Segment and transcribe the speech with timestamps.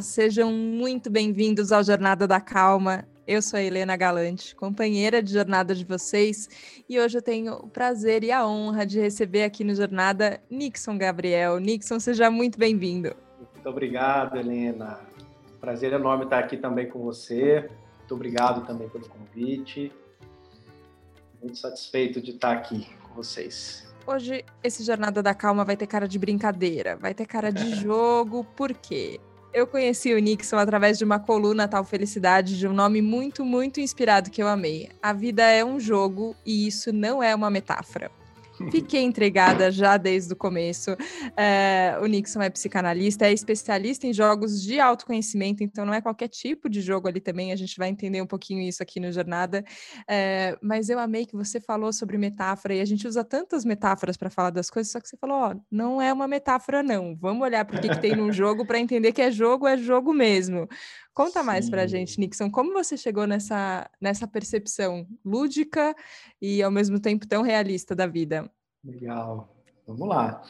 [0.00, 3.06] Olá, sejam muito bem-vindos ao Jornada da Calma.
[3.26, 6.48] Eu sou a Helena Galante, companheira de jornada de vocês,
[6.88, 10.96] e hoje eu tenho o prazer e a honra de receber aqui no Jornada Nixon
[10.96, 11.58] Gabriel.
[11.58, 13.14] Nixon, seja muito bem-vindo.
[13.38, 15.00] Muito obrigado, Helena.
[15.60, 17.68] Prazer enorme estar aqui também com você.
[17.98, 19.92] Muito obrigado também pelo convite.
[21.42, 23.86] Muito satisfeito de estar aqui com vocês.
[24.06, 28.44] Hoje, esse Jornada da Calma vai ter cara de brincadeira, vai ter cara de jogo,
[28.56, 29.20] por quê?
[29.52, 33.80] Eu conheci o Nixon através de uma coluna Tal Felicidade, de um nome muito, muito
[33.80, 34.88] inspirado que eu amei.
[35.02, 38.19] A vida é um jogo e isso não é uma metáfora.
[38.70, 40.96] Fiquei entregada já desde o começo.
[41.36, 46.28] É, o Nixon é psicanalista, é especialista em jogos de autoconhecimento, então não é qualquer
[46.28, 47.52] tipo de jogo ali também.
[47.52, 49.64] A gente vai entender um pouquinho isso aqui no Jornada.
[50.08, 54.16] É, mas eu amei que você falou sobre metáfora e a gente usa tantas metáforas
[54.16, 57.16] para falar das coisas, só que você falou: ó, não é uma metáfora, não.
[57.16, 59.76] Vamos olhar para o que, que tem num jogo para entender que é jogo, é
[59.76, 60.68] jogo mesmo.
[61.12, 61.46] Conta Sim.
[61.46, 65.94] mais para a gente, Nixon, como você chegou nessa, nessa percepção lúdica
[66.40, 68.50] e ao mesmo tempo tão realista da vida?
[68.84, 69.54] Legal,
[69.86, 70.42] vamos lá.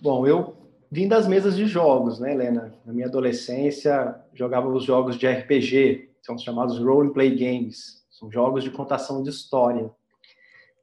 [0.00, 0.56] Bom, eu
[0.90, 2.74] vim das mesas de jogos, né, Helena?
[2.84, 8.64] Na minha adolescência, jogava os jogos de RPG, são chamados role play games, são jogos
[8.64, 9.90] de contação de história.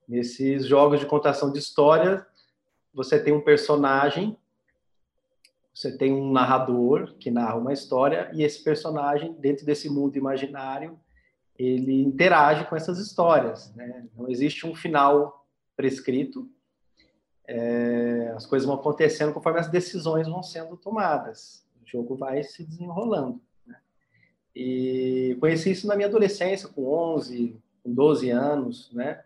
[0.07, 2.25] Nesses jogos de contação de história,
[2.93, 4.37] você tem um personagem
[5.73, 10.99] você tem um narrador que narra uma história e esse personagem, dentro desse mundo imaginário,
[11.57, 13.73] ele interage com essas histórias.
[13.75, 14.07] Né?
[14.17, 16.49] Não existe um final prescrito.
[17.47, 21.65] É, as coisas vão acontecendo conforme as decisões vão sendo tomadas.
[21.81, 23.41] O jogo vai se desenrolando.
[23.65, 23.77] Né?
[24.55, 29.23] E conheci isso na minha adolescência, com 11, com 12 anos, né?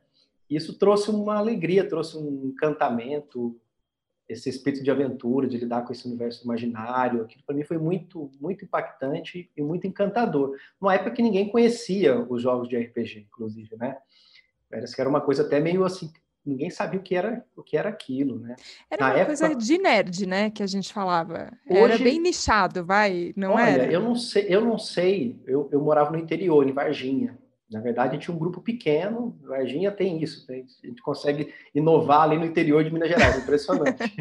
[0.48, 3.60] Isso trouxe uma alegria, trouxe um encantamento,
[4.28, 8.32] esse espírito de aventura, de lidar com esse universo imaginário, aquilo para mim foi muito,
[8.40, 10.56] muito impactante e muito encantador.
[10.82, 13.98] Uma época que ninguém conhecia os jogos de RPG, inclusive, né?
[14.70, 16.12] Parece que era uma coisa até meio assim,
[16.46, 18.56] ninguém sabia o que era o que era aquilo, né?
[18.90, 19.38] Era Na uma época...
[19.38, 21.52] coisa de nerd, né, que a gente falava.
[21.70, 21.80] Hoje...
[21.80, 23.92] Era bem nichado, vai, não Olha, era?
[23.92, 25.40] eu não sei, eu não sei.
[25.46, 27.38] Eu, eu morava no interior, em Varginha.
[27.76, 31.54] Na verdade, a gente tinha um grupo pequeno, Varginha tem isso, tem, a gente consegue
[31.74, 34.16] inovar ali no interior de Minas Gerais, impressionante.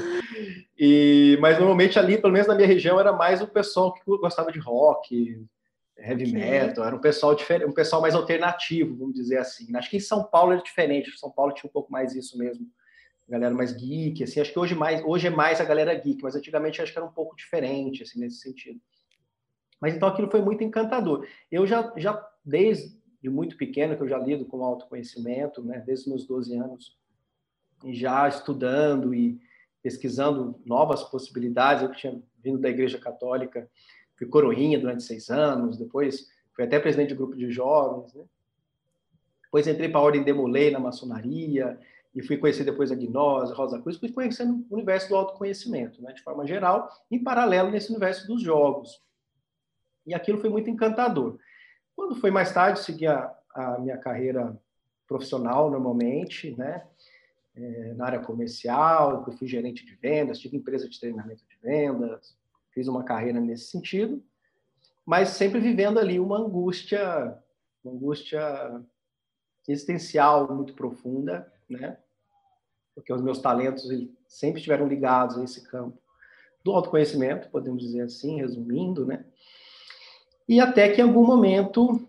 [0.78, 4.50] e, mas normalmente ali, pelo menos na minha região, era mais o pessoal que gostava
[4.50, 5.38] de rock,
[5.98, 9.76] heavy metal, era um pessoal diferente, um pessoal mais alternativo, vamos dizer assim.
[9.76, 12.66] Acho que em São Paulo era diferente, São Paulo tinha um pouco mais isso mesmo,
[13.28, 14.40] galera mais geek, assim.
[14.40, 17.06] Acho que hoje mais, hoje é mais a galera geek, mas antigamente acho que era
[17.06, 18.80] um pouco diferente, assim, nesse sentido.
[19.78, 21.26] Mas então aquilo foi muito encantador.
[21.52, 22.94] Eu já, já desde
[23.24, 26.98] muito pequeno, que eu já lido com autoconhecimento, né, desde meus 12 anos,
[27.86, 29.40] já estudando e
[29.82, 31.82] pesquisando novas possibilidades.
[31.82, 33.68] Eu tinha vindo da Igreja Católica,
[34.16, 38.24] fui coroinha durante seis anos, depois fui até presidente de grupo de jovens, né?
[39.42, 41.78] Depois entrei para a Ordem Demolei na maçonaria,
[42.14, 46.12] e fui conhecer depois a Gnose, Rosa Cruz, fui conhecendo o universo do autoconhecimento, né,
[46.12, 49.02] de forma geral, em paralelo nesse universo dos jogos.
[50.06, 51.38] E aquilo foi muito encantador.
[51.96, 54.58] Quando foi mais tarde, segui a, a minha carreira
[55.06, 56.86] profissional normalmente, né?
[57.56, 62.36] É, na área comercial, eu fui gerente de vendas, tive empresa de treinamento de vendas,
[62.72, 64.20] fiz uma carreira nesse sentido,
[65.06, 67.38] mas sempre vivendo ali uma angústia,
[67.84, 68.82] uma angústia
[69.68, 71.96] existencial muito profunda, né?
[72.92, 73.88] Porque os meus talentos
[74.26, 75.96] sempre estiveram ligados a esse campo
[76.64, 79.24] do autoconhecimento, podemos dizer assim, resumindo, né?
[80.48, 82.00] E até que em algum momento.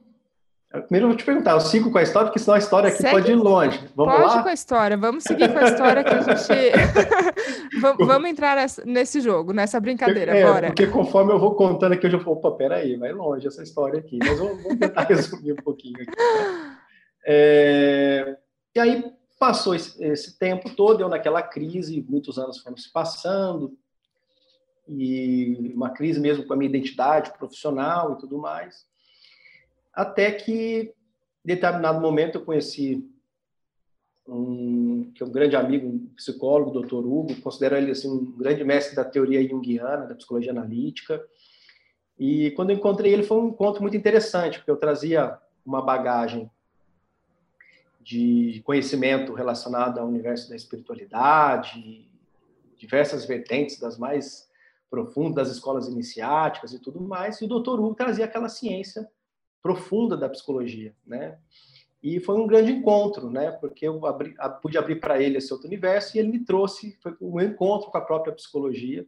[0.70, 2.98] Primeiro eu vou te perguntar, eu sigo com a história, porque senão a história aqui
[2.98, 3.80] Segue, pode ir longe.
[3.96, 4.44] Vamos pode lá?
[4.44, 6.72] com a história, vamos seguir com a história que a gente.
[7.80, 10.68] vamos, vamos, entrar nesse jogo, nessa brincadeira, é, bora.
[10.68, 14.00] Porque conforme eu vou contando aqui, eu já vou, opa, peraí, vai longe essa história
[14.00, 14.20] aqui.
[14.20, 16.12] Mas vamos, vamos tentar resumir um pouquinho aqui.
[16.12, 16.78] Né?
[17.26, 18.38] É,
[18.76, 23.78] e aí passou esse, esse tempo todo, eu naquela crise, muitos anos foram se passando,
[24.88, 28.86] e uma crise mesmo com a minha identidade profissional e tudo mais.
[29.94, 30.94] Até que,
[31.44, 33.10] em determinado momento, eu conheci
[34.28, 36.96] um, que é um grande amigo, um psicólogo, o Dr.
[36.96, 41.24] Hugo, considero ele assim, um grande mestre da teoria junguiana, da psicologia analítica.
[42.18, 46.50] E quando eu encontrei ele, foi um encontro muito interessante, porque eu trazia uma bagagem
[48.02, 52.08] de conhecimento relacionado ao universo da espiritualidade,
[52.78, 54.48] diversas vertentes das mais
[54.96, 57.80] profundo das escolas iniciáticas e tudo mais, e o Dr.
[57.80, 59.06] Hugo trazia aquela ciência
[59.62, 61.38] profunda da psicologia, né?
[62.02, 63.52] E foi um grande encontro, né?
[63.52, 67.14] Porque eu abri, pude abrir para ele esse outro universo e ele me trouxe, foi
[67.20, 69.06] um encontro com a própria psicologia.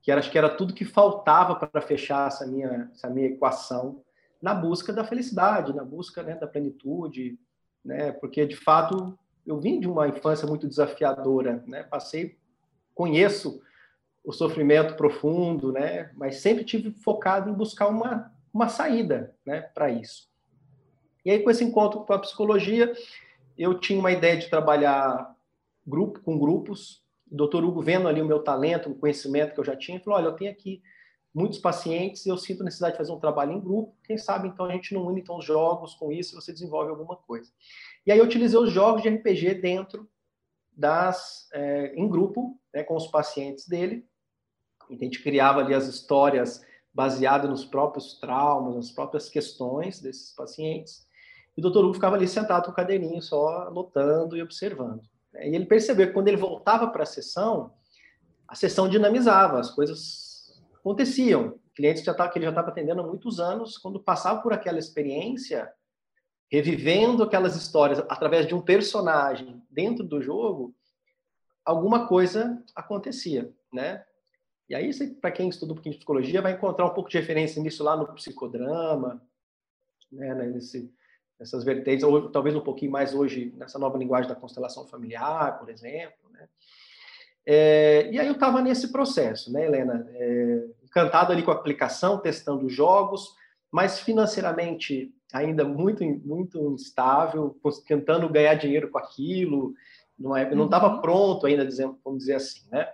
[0.00, 4.02] que era, acho que era tudo que faltava para fechar essa minha, essa minha equação
[4.40, 7.38] na busca da felicidade, na busca né, da plenitude,
[7.84, 8.10] né?
[8.12, 11.82] Porque de fato eu vim de uma infância muito desafiadora, né?
[11.82, 12.38] Passei,
[12.94, 13.60] conheço
[14.24, 16.10] o sofrimento profundo, né?
[16.14, 20.28] Mas sempre tive focado em buscar uma uma saída, né, para isso.
[21.24, 22.92] E aí com esse encontro com a psicologia,
[23.56, 25.36] eu tinha uma ideia de trabalhar
[25.86, 27.04] grupo com grupos.
[27.30, 30.18] O doutor Hugo vendo ali o meu talento, o conhecimento que eu já tinha, falou:
[30.18, 30.82] olha, eu tenho aqui
[31.32, 33.94] muitos pacientes eu sinto necessidade de fazer um trabalho em grupo.
[34.02, 37.16] Quem sabe então a gente não une então os jogos com isso você desenvolve alguma
[37.16, 37.50] coisa.
[38.04, 40.08] E aí eu utilizei os jogos de RPG dentro
[40.72, 44.08] das é, em grupo, né, com os pacientes dele.
[44.94, 51.06] A gente criava ali as histórias baseadas nos próprios traumas, nas próprias questões desses pacientes.
[51.56, 55.02] E o doutor Hugo ficava ali sentado com o caderninho, só anotando e observando.
[55.32, 55.50] Né.
[55.50, 57.72] E ele percebeu que quando ele voltava para a sessão,
[58.46, 61.58] a sessão dinamizava, as coisas aconteciam.
[61.74, 64.78] Clientes já tava, que ele já estava atendendo há muitos anos, quando passava por aquela
[64.78, 65.72] experiência,
[66.50, 70.74] revivendo aquelas histórias através de um personagem dentro do jogo,
[71.64, 74.04] alguma coisa acontecia, né?
[74.70, 74.88] E aí,
[75.20, 77.96] para quem estuda um pouquinho de psicologia, vai encontrar um pouco de referência nisso lá
[77.96, 79.20] no psicodrama,
[80.12, 80.94] né, né nesse,
[81.36, 85.68] nessas vertentes, ou talvez um pouquinho mais hoje nessa nova linguagem da constelação familiar, por
[85.70, 86.48] exemplo, né?
[87.44, 90.08] É, e aí eu estava nesse processo, né, Helena?
[90.08, 93.34] É, encantado ali com a aplicação, testando jogos,
[93.72, 97.58] mas financeiramente ainda muito, muito instável,
[97.88, 99.74] tentando ganhar dinheiro com aquilo,
[100.16, 101.00] não estava uhum.
[101.00, 101.68] pronto ainda,
[102.04, 102.88] vamos dizer assim, né?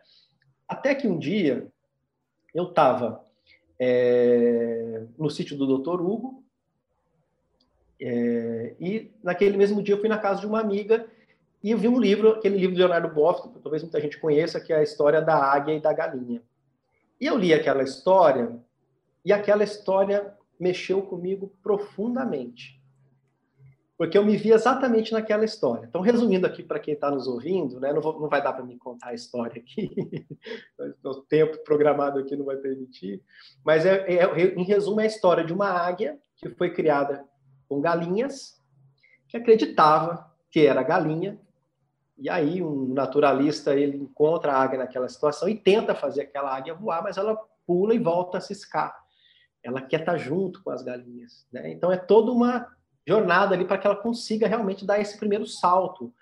[0.69, 1.69] Até que um dia
[2.55, 3.25] eu estava
[3.79, 6.01] é, no sítio do Dr.
[6.01, 6.43] Hugo,
[8.01, 11.07] é, e naquele mesmo dia eu fui na casa de uma amiga
[11.63, 14.61] e eu vi um livro, aquele livro de Leonardo Boff, que talvez muita gente conheça,
[14.61, 16.43] que é a história da águia e da galinha.
[17.21, 18.57] E eu li aquela história,
[19.25, 22.81] e aquela história mexeu comigo profundamente.
[23.97, 25.87] Porque eu me vi exatamente naquela história.
[25.89, 28.65] Então, resumindo aqui para quem está nos ouvindo, né, não, vou, não vai dar para
[28.65, 29.91] me contar a história aqui,
[31.03, 33.23] o tempo programado aqui não vai permitir,
[33.65, 37.25] mas é, é, em resumo é a história de uma águia que foi criada
[37.69, 38.63] com galinhas,
[39.29, 41.41] que acreditava que era galinha,
[42.19, 46.75] e aí um naturalista ele encontra a águia naquela situação e tenta fazer aquela águia
[46.75, 48.97] voar, mas ela pula e volta a ciscar.
[49.63, 51.71] Ela quer estar junto com as galinhas, né?
[51.71, 52.75] Então é toda uma
[53.07, 56.13] jornada ali para que ela consiga realmente dar esse primeiro salto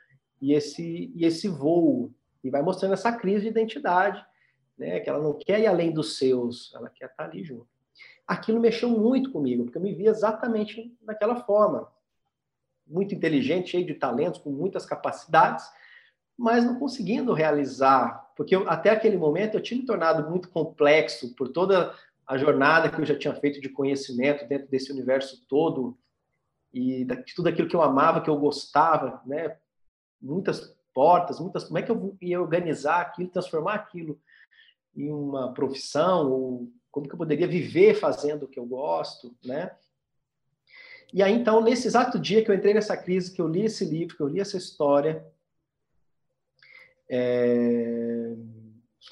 [0.40, 4.22] e esse e esse voo e vai mostrando essa crise de identidade,
[4.76, 5.00] né?
[5.00, 7.66] Que ela não quer ir além dos seus, ela quer estar ali junto.
[8.26, 11.90] Aquilo mexeu muito comigo, porque eu me vi exatamente daquela forma,
[12.86, 15.64] muito inteligente, cheio de talentos, com muitas capacidades,
[16.36, 21.34] mas não conseguindo realizar, porque eu, até aquele momento eu tinha me tornado muito complexo
[21.34, 21.94] por toda
[22.26, 25.96] a jornada que eu já tinha feito de conhecimento dentro desse universo todo
[26.74, 29.56] e de tudo aquilo que eu amava, que eu gostava, né?
[30.20, 31.64] Muitas portas, muitas.
[31.64, 34.20] Como é que eu ia organizar aquilo, transformar aquilo
[34.96, 36.30] em uma profissão?
[36.30, 39.70] Ou como que eu poderia viver fazendo o que eu gosto, né?
[41.12, 43.84] E aí, então, nesse exato dia que eu entrei nessa crise, que eu li esse
[43.84, 45.24] livro, que eu li essa história,
[47.08, 48.34] é...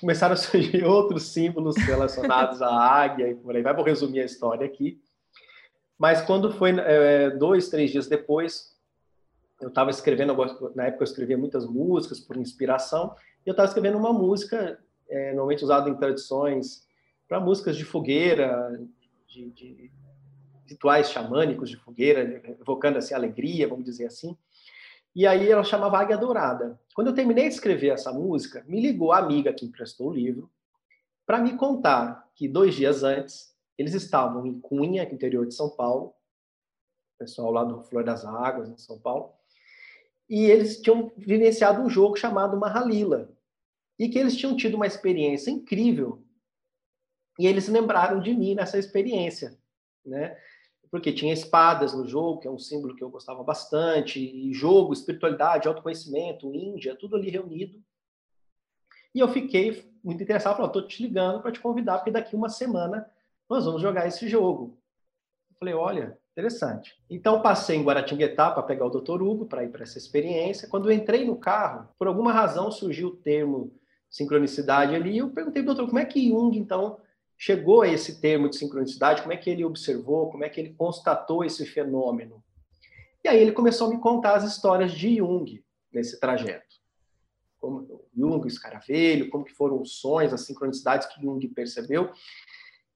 [0.00, 3.74] Começaram a surgir outros símbolos relacionados à águia e por aí vai.
[3.74, 5.01] Vou resumir a história aqui.
[6.02, 8.76] Mas quando foi é, dois, três dias depois,
[9.60, 10.34] eu estava escrevendo,
[10.74, 13.14] na época eu escrevia muitas músicas por inspiração,
[13.46, 16.84] e eu estava escrevendo uma música, é, normalmente usada em tradições,
[17.28, 18.80] para músicas de fogueira,
[19.28, 19.92] de, de
[20.66, 24.36] rituais xamânicos de fogueira, evocando assim alegria, vamos dizer assim.
[25.14, 26.80] E aí ela chamava Águia Dourada.
[26.96, 30.50] Quando eu terminei de escrever essa música, me ligou a amiga que emprestou o livro
[31.24, 36.14] para me contar que dois dias antes eles estavam em Cunha, interior de São Paulo,
[37.18, 39.32] pessoal lá do Flor das Águas, em São Paulo,
[40.28, 43.30] e eles tinham vivenciado um jogo chamado Mahalila,
[43.98, 46.24] e que eles tinham tido uma experiência incrível,
[47.38, 49.58] e eles lembraram de mim nessa experiência,
[50.04, 50.36] né?
[50.92, 54.92] porque tinha espadas no jogo, que é um símbolo que eu gostava bastante, e jogo,
[54.92, 57.82] espiritualidade, autoconhecimento, Índia, tudo ali reunido.
[59.14, 62.50] E eu fiquei muito interessado, falei, estou te ligando para te convidar, porque daqui uma
[62.50, 63.10] semana
[63.48, 64.78] nós vamos jogar esse jogo.
[65.50, 66.94] Eu falei, olha, interessante.
[67.08, 69.22] Então passei em Guaratinguetá para pegar o Dr.
[69.22, 70.68] Hugo para ir para essa experiência.
[70.68, 73.72] Quando entrei no carro, por alguma razão surgiu o termo
[74.10, 76.98] sincronicidade ali, e eu perguntei doutor, como é que Jung então
[77.38, 80.74] chegou a esse termo de sincronicidade, como é que ele observou, como é que ele
[80.74, 82.42] constatou esse fenômeno.
[83.24, 86.76] E aí ele começou a me contar as histórias de Jung nesse trajeto.
[87.58, 92.10] como Jung, o escaravelho, como que foram os sonhos, as sincronicidades que Jung percebeu.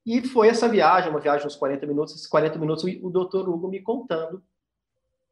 [0.07, 3.69] E foi essa viagem, uma viagem uns 40 minutos, esses 40 minutos o doutor Hugo
[3.69, 4.41] me contando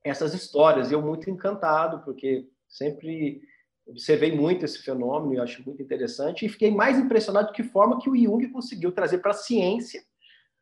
[0.02, 3.40] essas histórias, e eu muito encantado, porque sempre
[3.86, 8.00] observei muito esse fenômeno e acho muito interessante, e fiquei mais impressionado de que forma
[8.00, 10.04] que o Jung conseguiu trazer para a ciência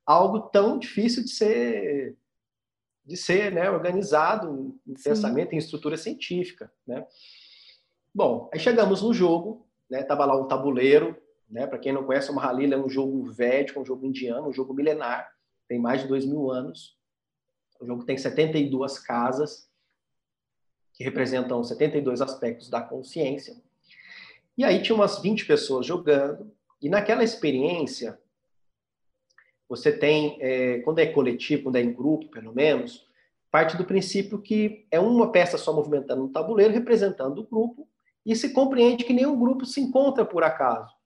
[0.04, 2.16] algo tão difícil de ser
[3.04, 5.10] de ser né, organizado em Sim.
[5.10, 6.72] pensamento, em estrutura científica.
[6.86, 7.04] Né?
[8.14, 11.20] Bom, aí chegamos no jogo, né, tava lá um tabuleiro,
[11.52, 14.52] né, para quem não conhece, o Mahalila é um jogo védico, um jogo indiano, um
[14.52, 15.30] jogo milenar,
[15.68, 16.96] tem mais de dois mil anos.
[17.78, 19.68] O jogo tem 72 casas,
[20.94, 23.54] que representam 72 aspectos da consciência.
[24.56, 28.18] E aí tinha umas 20 pessoas jogando, e naquela experiência,
[29.68, 33.06] você tem, é, quando é coletivo, quando é em grupo, pelo menos,
[33.50, 37.86] parte do princípio que é uma peça só movimentando no tabuleiro, representando o grupo,
[38.24, 41.01] e se compreende que nenhum grupo se encontra por acaso.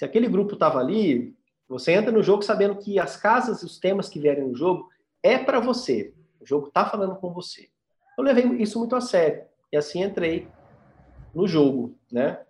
[0.00, 1.36] Se aquele grupo estava ali,
[1.68, 4.88] você entra no jogo sabendo que as casas e os temas que vierem no jogo
[5.22, 6.14] é para você.
[6.40, 7.68] O jogo está falando com você.
[8.16, 9.44] Eu levei isso muito a sério.
[9.70, 10.48] E assim entrei
[11.34, 12.40] no jogo, né?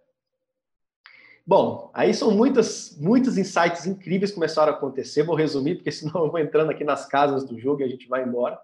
[1.45, 5.25] Bom, aí são muitas, muitos insights incríveis que começaram a acontecer.
[5.25, 8.07] Vou resumir, porque senão eu vou entrando aqui nas casas do jogo e a gente
[8.07, 8.61] vai embora.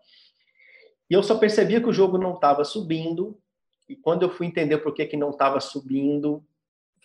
[1.10, 3.36] E eu só percebia que o jogo não estava subindo.
[3.88, 6.40] E quando eu fui entender por que, que não estava subindo,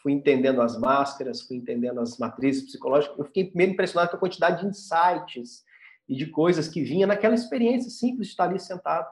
[0.01, 4.19] fui entendendo as máscaras, fui entendendo as matrizes psicológicas, eu fiquei primeiro impressionado com a
[4.19, 5.63] quantidade de insights
[6.09, 9.07] e de coisas que vinha naquela experiência simples de estar ali sentado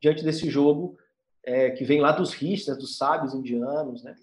[0.00, 0.96] diante desse jogo
[1.42, 4.14] é, que vem lá dos rishas, dos sábios indianos, né?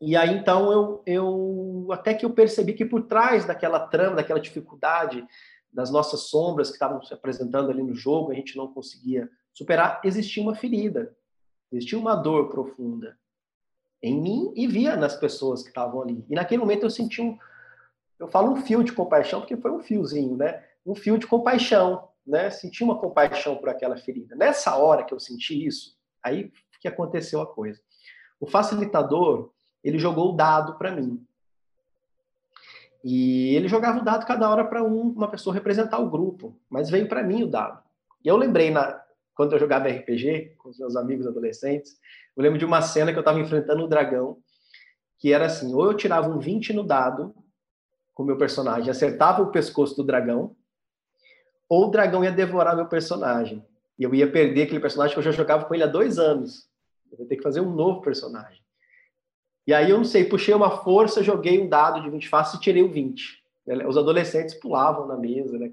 [0.00, 4.38] E aí então eu, eu até que eu percebi que por trás daquela trama, daquela
[4.38, 5.26] dificuldade,
[5.72, 10.00] das nossas sombras que estavam se apresentando ali no jogo, a gente não conseguia superar,
[10.04, 11.16] existia uma ferida,
[11.72, 13.16] existia uma dor profunda
[14.02, 16.24] em mim e via nas pessoas que estavam ali.
[16.28, 17.36] E naquele momento eu senti um,
[18.18, 20.64] eu falo um fio de compaixão porque foi um fiozinho, né?
[20.84, 22.50] Um fio de compaixão, né?
[22.50, 24.34] Senti uma compaixão por aquela ferida.
[24.34, 26.50] Nessa hora que eu senti isso, aí
[26.80, 27.80] que aconteceu a coisa.
[28.40, 29.50] O facilitador,
[29.82, 31.24] ele jogou o dado para mim.
[33.02, 36.90] E ele jogava o dado cada hora para um, uma pessoa representar o grupo, mas
[36.90, 37.82] veio para mim o dado.
[38.24, 39.02] E eu lembrei na
[39.38, 41.96] quando eu jogava RPG com os meus amigos adolescentes,
[42.36, 44.38] eu lembro de uma cena que eu estava enfrentando o dragão,
[45.16, 47.32] que era assim, ou eu tirava um 20 no dado
[48.12, 50.56] com o meu personagem, acertava o pescoço do dragão,
[51.68, 53.64] ou o dragão ia devorar meu personagem.
[53.96, 56.68] E eu ia perder aquele personagem que eu já jogava com ele há dois anos.
[57.12, 58.60] Eu ia ter que fazer um novo personagem.
[59.68, 62.60] E aí eu não sei, puxei uma força, joguei um dado de 20 faces e
[62.60, 63.40] tirei o 20.
[63.86, 65.68] Os adolescentes pulavam na mesa, né?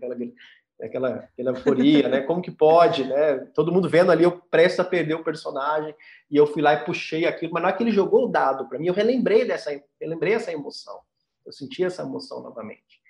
[0.81, 2.21] Aquela, aquela, euforia, né?
[2.21, 3.37] Como que pode, né?
[3.53, 5.95] Todo mundo vendo ali, eu presto a perder o personagem,
[6.29, 8.67] e eu fui lá e puxei aquilo, mas na hora que ele jogou o dado
[8.67, 10.99] para mim, eu relembrei dessa, relembrei essa emoção.
[11.45, 13.01] Eu senti essa emoção novamente.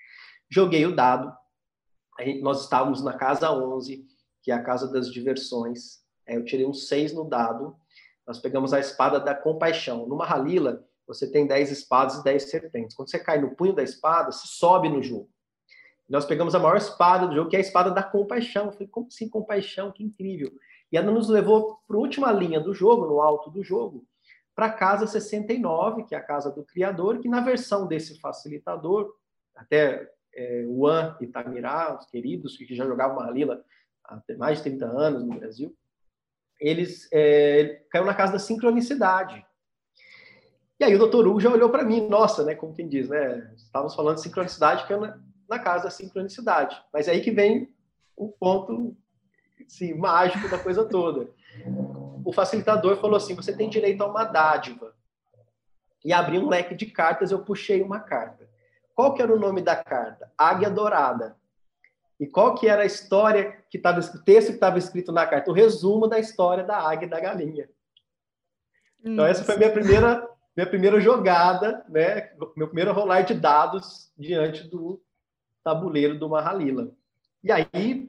[0.50, 1.34] Joguei o dado,
[2.42, 4.06] nós estávamos na casa 11,
[4.44, 6.04] que é a casa das diversões.
[6.28, 7.76] Eu tirei um 6 no dado,
[8.28, 10.08] nós pegamos a espada da compaixão.
[10.08, 12.96] Numa Halila, você tem 10 espadas e 10 serpentes.
[12.96, 15.30] Quando você cai no punho da espada, você sobe no jogo.
[16.08, 18.66] Nós pegamos a maior espada do jogo, que é a espada da compaixão.
[18.66, 19.92] Eu falei, como assim compaixão?
[19.92, 20.52] Que incrível.
[20.92, 24.06] E ela nos levou para a última linha do jogo, no alto do jogo,
[24.54, 29.12] para a casa 69, que é a casa do Criador, que na versão desse facilitador,
[29.56, 33.64] até é, Juan e Tamirá, os queridos, que já jogavam Halila
[34.04, 35.76] há mais de 30 anos no Brasil,
[36.60, 39.46] eles é, caiu na casa da sincronicidade.
[40.80, 43.52] E aí o doutor Hugo já olhou para mim, nossa, né, como quem diz, né,
[43.56, 46.82] estávamos falando de sincronicidade, caiu na, na casa da sincronicidade.
[46.92, 47.74] Mas é aí que vem
[48.16, 48.96] o ponto
[49.66, 51.30] assim, mágico da coisa toda.
[52.24, 54.94] O facilitador falou assim, você tem direito a uma dádiva.
[56.04, 58.48] E abriu um leque de cartas, eu puxei uma carta.
[58.94, 60.32] Qual que era o nome da carta?
[60.38, 61.36] Águia Dourada.
[62.20, 65.52] E qual que era a história que estava o texto que estava escrito na carta?
[65.52, 67.70] O resumo da história da águia e da galinha.
[69.04, 72.32] Então essa foi a minha primeira minha primeira jogada, né?
[72.56, 75.02] Meu primeiro rolar de dados diante do
[75.66, 76.92] tabuleiro do Mahalila.
[77.44, 78.08] E aí,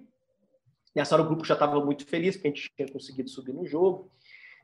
[0.94, 3.66] nessa hora o grupo já estava muito feliz porque a gente tinha conseguido subir no
[3.66, 4.12] jogo.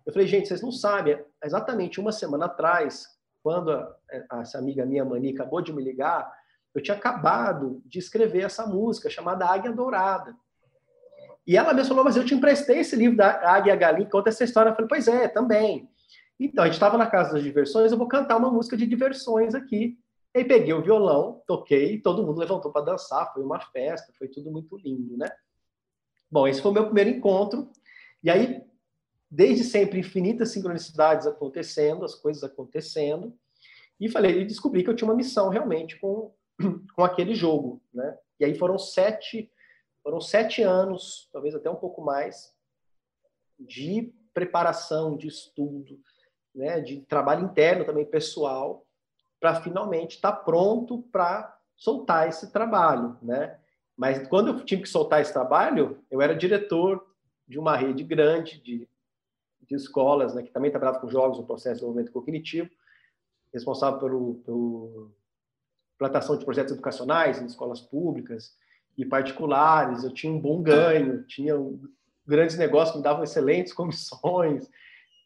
[0.04, 3.06] Eu falei, gente, vocês não sabem, exatamente uma semana atrás,
[3.42, 3.96] quando a,
[4.40, 6.30] essa amiga minha, Mani, acabou de me ligar,
[6.74, 10.36] eu tinha acabado de escrever essa música chamada Águia Dourada.
[11.46, 14.44] E ela mesma falou, mas eu te emprestei esse livro da Águia Galinha, conta essa
[14.44, 14.70] história.
[14.70, 15.88] Eu falei, pois é, também.
[16.38, 19.54] Então, a gente estava na Casa das Diversões, eu vou cantar uma música de diversões
[19.54, 19.98] aqui.
[20.34, 24.50] E peguei o violão, toquei, todo mundo levantou para dançar, foi uma festa, foi tudo
[24.50, 25.30] muito lindo, né?
[26.30, 27.70] Bom, esse foi o meu primeiro encontro.
[28.22, 28.64] E aí,
[29.30, 33.36] desde sempre infinitas sincronicidades acontecendo, as coisas acontecendo,
[34.00, 36.34] e falei, e descobri que eu tinha uma missão realmente com,
[36.96, 38.18] com aquele jogo, né?
[38.40, 39.52] E aí foram sete,
[40.02, 42.54] foram sete anos, talvez até um pouco mais,
[43.60, 46.00] de preparação, de estudo,
[46.54, 46.80] né?
[46.80, 48.86] De trabalho interno também pessoal,
[49.42, 53.58] para finalmente estar tá pronto para soltar esse trabalho, né?
[53.96, 57.04] Mas quando eu tive que soltar esse trabalho, eu era diretor
[57.48, 58.88] de uma rede grande de,
[59.62, 62.70] de escolas, né, que também trabalhava com jogos no processo de desenvolvimento cognitivo,
[63.52, 65.10] responsável pelo, pelo
[65.98, 68.56] plantação de projetos educacionais em escolas públicas
[68.96, 70.04] e particulares.
[70.04, 71.54] Eu tinha um bom ganho, tinha
[72.24, 74.70] grandes negócios que me davam excelentes comissões.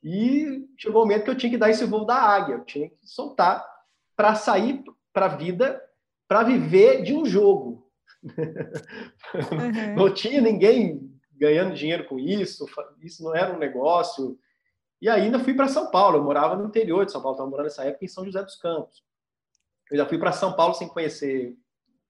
[0.03, 2.89] E chegou o momento que eu tinha que dar esse voo da águia, eu tinha
[2.89, 3.76] que soltar
[4.17, 4.83] para sair
[5.13, 5.83] para a vida,
[6.27, 7.87] para viver de um jogo.
[8.25, 9.95] Uhum.
[9.95, 12.67] Não tinha ninguém ganhando dinheiro com isso,
[13.03, 14.39] isso não era um negócio.
[15.01, 17.67] E ainda fui para São Paulo, eu morava no interior de São Paulo, estava morando
[17.67, 19.05] nessa época em São José dos Campos.
[19.91, 21.55] Eu já fui para São Paulo sem conhecer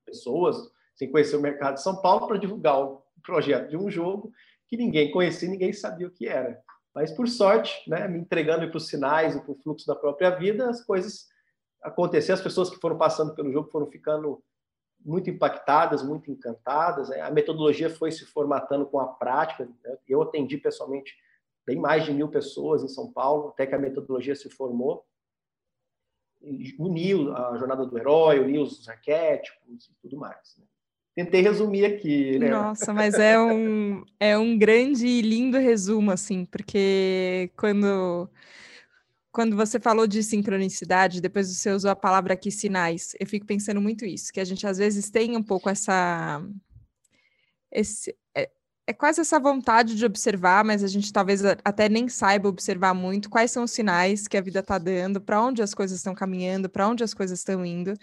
[0.05, 0.57] pessoas,
[0.95, 4.33] sem conhecer o mercado de São Paulo, para divulgar o projeto de um jogo
[4.69, 6.61] que ninguém conhecia, ninguém sabia o que era.
[6.95, 10.31] Mas, por sorte, né, me entregando para os sinais e para o fluxo da própria
[10.31, 11.27] vida, as coisas
[11.87, 12.37] aconteceram.
[12.37, 14.43] As pessoas que foram passando pelo jogo foram ficando
[15.05, 17.11] muito impactadas, muito encantadas.
[17.11, 19.65] A metodologia foi se formatando com a prática.
[19.65, 19.97] Né?
[20.09, 21.15] Eu atendi pessoalmente
[21.65, 25.05] bem mais de mil pessoas em São Paulo, até que a metodologia se formou.
[26.79, 30.57] Uniu a jornada do herói, uniu os arquétipos e tudo mais.
[30.59, 30.65] Né?
[31.15, 32.51] Tentei resumir aqui, né?
[32.51, 38.29] Nossa, mas é um, é um grande e lindo resumo, assim, porque quando
[39.37, 43.83] quando você falou de sincronicidade, depois você usou a palavra aqui sinais, eu fico pensando
[43.83, 46.43] muito isso, que a gente às vezes tem um pouco essa
[47.71, 48.17] esse,
[48.87, 53.29] é, quase essa vontade de observar, mas a gente talvez até nem saiba observar muito
[53.29, 56.69] quais são os sinais que a vida está dando, para onde as coisas estão caminhando,
[56.69, 57.95] para onde as coisas estão indo.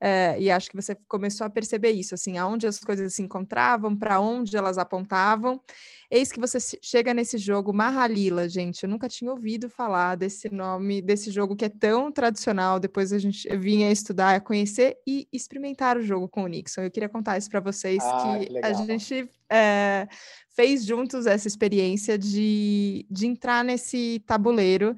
[0.00, 3.94] É, e acho que você começou a perceber isso, assim, aonde as coisas se encontravam,
[3.94, 5.60] para onde elas apontavam.
[6.10, 8.82] Eis que você chega nesse jogo Mahalila, gente.
[8.82, 12.80] Eu nunca tinha ouvido falar desse nome, desse jogo que é tão tradicional.
[12.80, 16.80] Depois a gente vinha estudar, conhecer e experimentar o jogo com o Nixon.
[16.80, 20.08] Eu queria contar isso para vocês ah, que, que a gente é,
[20.54, 24.94] fez juntos essa experiência de, de entrar nesse tabuleiro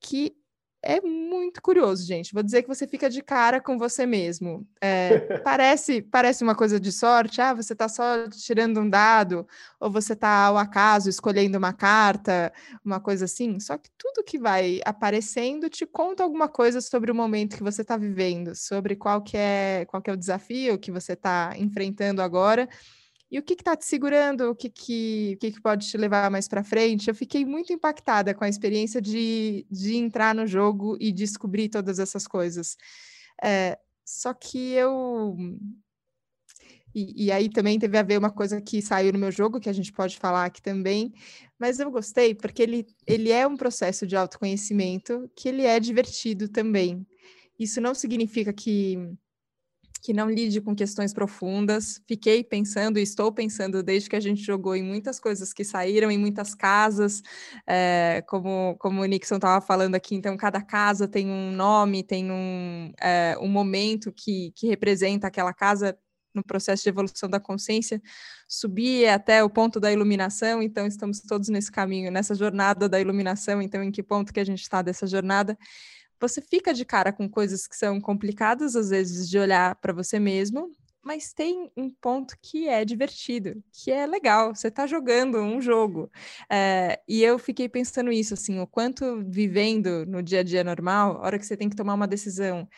[0.00, 0.38] que
[0.82, 2.32] é muito curioso, gente.
[2.32, 4.66] Vou dizer que você fica de cara com você mesmo.
[4.80, 7.40] É, parece, parece uma coisa de sorte.
[7.40, 9.46] Ah, você está só tirando um dado,
[9.80, 12.52] ou você está ao acaso escolhendo uma carta,
[12.84, 13.58] uma coisa assim.
[13.58, 17.82] Só que tudo que vai aparecendo te conta alguma coisa sobre o momento que você
[17.82, 22.22] está vivendo, sobre qual que é, qual que é o desafio que você está enfrentando
[22.22, 22.68] agora
[23.30, 26.30] e o que está te segurando, o que, que, o que, que pode te levar
[26.30, 27.08] mais para frente.
[27.08, 31.98] Eu fiquei muito impactada com a experiência de, de entrar no jogo e descobrir todas
[31.98, 32.76] essas coisas.
[33.42, 35.36] É, só que eu.
[36.94, 39.68] E, e, aí também teve a ver uma coisa que saiu no meu jogo, que
[39.68, 41.12] a gente pode falar aqui também,
[41.58, 46.48] mas eu gostei porque ele, ele é um processo de autoconhecimento que ele é divertido
[46.48, 47.06] também.
[47.58, 48.96] Isso não significa que
[49.98, 52.00] que não lide com questões profundas.
[52.06, 56.10] Fiquei pensando e estou pensando desde que a gente jogou em muitas coisas que saíram,
[56.10, 57.22] em muitas casas,
[57.66, 62.30] é, como, como o Nixon estava falando aqui, então cada casa tem um nome, tem
[62.30, 65.98] um, é, um momento que, que representa aquela casa
[66.34, 68.00] no processo de evolução da consciência,
[68.46, 73.60] subir até o ponto da iluminação, então estamos todos nesse caminho, nessa jornada da iluminação,
[73.60, 75.56] então em que ponto que a gente está dessa jornada?
[76.20, 80.18] Você fica de cara com coisas que são complicadas, às vezes, de olhar para você
[80.18, 80.70] mesmo,
[81.02, 86.10] mas tem um ponto que é divertido, que é legal, você está jogando um jogo.
[86.50, 91.16] É, e eu fiquei pensando isso, assim, o quanto vivendo no dia a dia normal,
[91.18, 92.68] a hora que você tem que tomar uma decisão,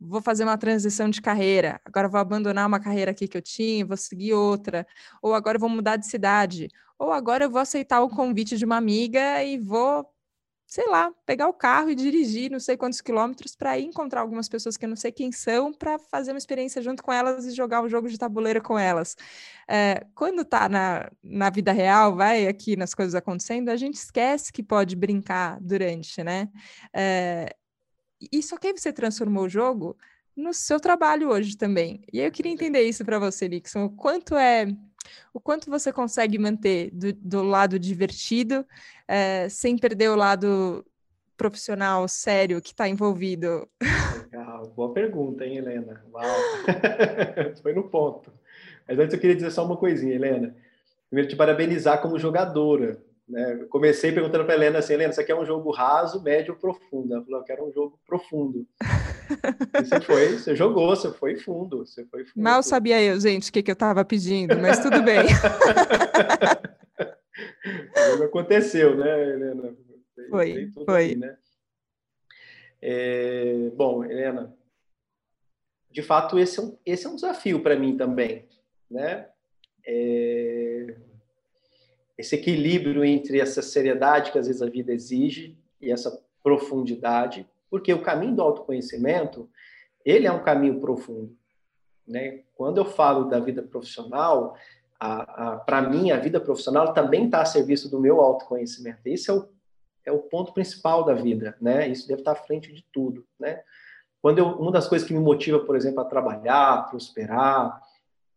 [0.00, 3.86] vou fazer uma transição de carreira, agora vou abandonar uma carreira aqui que eu tinha,
[3.86, 4.86] vou seguir outra,
[5.22, 8.76] ou agora vou mudar de cidade, ou agora eu vou aceitar o convite de uma
[8.76, 10.06] amiga e vou
[10.68, 14.76] sei lá, pegar o carro e dirigir não sei quantos quilômetros para encontrar algumas pessoas
[14.76, 17.80] que eu não sei quem são, para fazer uma experiência junto com elas e jogar
[17.80, 19.16] um jogo de tabuleiro com elas.
[19.66, 24.52] É, quando tá na, na vida real, vai aqui nas coisas acontecendo, a gente esquece
[24.52, 26.50] que pode brincar durante, né?
[26.92, 27.56] É,
[28.30, 29.96] e só que você transformou o jogo
[30.36, 32.02] no seu trabalho hoje também.
[32.12, 33.86] E eu queria entender isso para você, Nixon.
[33.86, 34.66] O quanto é
[35.32, 38.66] o quanto você consegue manter do, do lado divertido,
[39.06, 40.84] é, sem perder o lado
[41.36, 43.68] profissional sério que está envolvido?
[44.22, 46.02] Legal, boa pergunta, hein, Helena?
[46.12, 46.24] Uau.
[47.62, 48.32] Foi no ponto.
[48.86, 50.54] Mas antes eu queria dizer só uma coisinha, Helena.
[51.08, 53.66] Primeiro, te parabenizar como jogadora, Né?
[53.68, 57.12] Comecei perguntando para Helena assim, Helena, você quer um jogo raso, médio ou profundo?
[57.14, 58.66] Ela falou, eu quero um jogo profundo.
[59.74, 62.42] e você foi, você jogou, você foi fundo, você foi fundo.
[62.42, 65.26] Mal sabia eu, gente, o que, que eu estava pedindo, mas tudo bem.
[68.24, 69.76] aconteceu, né, Helena?
[70.30, 71.04] Foi, foi.
[71.06, 71.36] Aqui, né?
[72.80, 74.56] é, bom, Helena,
[75.90, 78.48] de fato, esse é um, esse é um desafio para mim também,
[78.90, 79.28] né?
[79.86, 80.96] É,
[82.18, 87.94] esse equilíbrio entre essa seriedade que às vezes a vida exige e essa profundidade, porque
[87.94, 89.48] o caminho do autoconhecimento,
[90.04, 91.36] ele é um caminho profundo,
[92.06, 92.40] né?
[92.56, 94.56] Quando eu falo da vida profissional,
[95.64, 99.00] para mim, a vida profissional também está a serviço do meu autoconhecimento.
[99.04, 99.48] Esse é o,
[100.06, 101.86] é o ponto principal da vida, né?
[101.86, 103.62] Isso deve estar à frente de tudo, né?
[104.20, 107.80] Quando eu, uma das coisas que me motiva, por exemplo, a trabalhar, prosperar,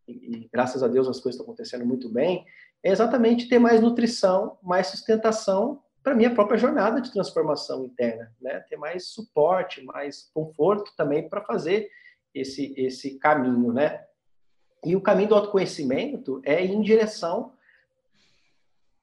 [0.08, 2.46] e, e graças a Deus as coisas estão acontecendo muito bem,
[2.84, 8.60] é exatamente ter mais nutrição, mais sustentação para minha própria jornada de transformação interna, né?
[8.62, 11.90] Ter mais suporte, mais conforto também para fazer
[12.34, 14.04] esse esse caminho, né?
[14.84, 17.54] E o caminho do autoconhecimento é ir em direção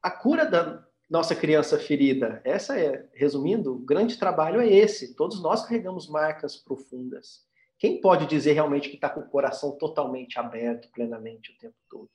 [0.03, 2.41] à cura da nossa criança ferida.
[2.45, 5.15] Essa é, resumindo, o grande trabalho é esse.
[5.15, 7.47] Todos nós carregamos marcas profundas.
[7.79, 12.11] Quem pode dizer realmente que está com o coração totalmente aberto, plenamente o tempo todo?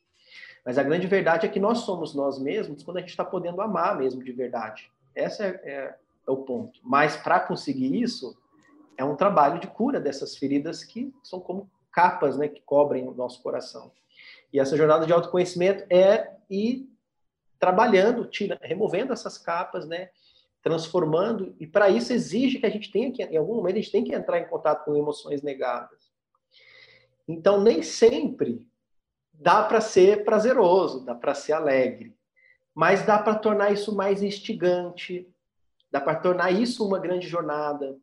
[0.66, 3.62] Mas a grande verdade é que nós somos nós mesmos quando a gente está podendo
[3.62, 4.90] amar mesmo de verdade.
[5.16, 5.96] Esse é, é,
[6.28, 6.80] é o ponto.
[6.82, 8.38] Mas para conseguir isso,
[8.98, 13.14] é um trabalho de cura dessas feridas que são como capas né, que cobrem o
[13.14, 13.92] nosso coração.
[14.52, 16.90] E essa jornada de autoconhecimento é ir
[17.60, 20.10] trabalhando, tira, removendo essas capas, né,
[20.62, 23.92] transformando, e para isso exige que a gente tenha que, em algum momento, a gente
[23.92, 26.12] tem que entrar em contato com emoções negadas.
[27.28, 28.66] Então, nem sempre
[29.34, 32.16] dá para ser prazeroso, dá para ser alegre,
[32.74, 35.28] mas dá para tornar isso mais instigante,
[35.92, 37.98] dá para tornar isso uma grande jornada,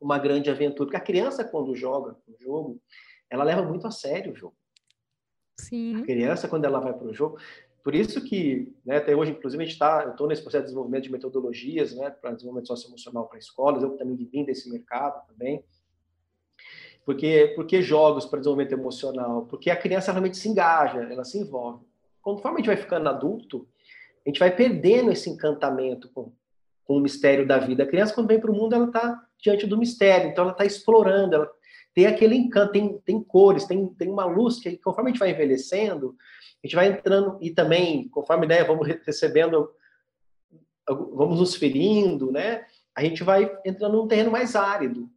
[0.00, 0.86] uma grande aventura.
[0.86, 2.80] Porque a criança, quando joga o jogo,
[3.30, 4.56] ela leva muito a sério o jogo.
[5.58, 6.02] Sim.
[6.02, 7.38] A criança, quando ela vai para o jogo.
[7.84, 10.66] Por isso que, né, até hoje, inclusive, a gente está, eu estou nesse processo de
[10.66, 15.64] desenvolvimento de metodologias, né, para desenvolvimento socioemocional para escolas, eu também vim desse mercado também.
[17.04, 19.46] Porque, porque jogos para desenvolvimento emocional?
[19.46, 21.84] Porque a criança realmente se engaja, ela se envolve.
[22.20, 23.66] Conforme a gente vai ficando adulto,
[24.24, 26.32] a gente vai perdendo esse encantamento com,
[26.84, 27.82] com o mistério da vida.
[27.82, 30.64] A criança, quando vem para o mundo, ela está diante do mistério, então ela está
[30.64, 31.50] explorando, ela
[31.92, 35.30] tem aquele encanto, tem, tem cores, tem, tem uma luz que, conforme a gente vai
[35.30, 36.16] envelhecendo,
[36.62, 39.68] a gente vai entrando, e também, conforme né, vamos recebendo,
[40.88, 42.64] vamos nos ferindo, né?
[42.94, 45.10] A gente vai entrando num terreno mais árido.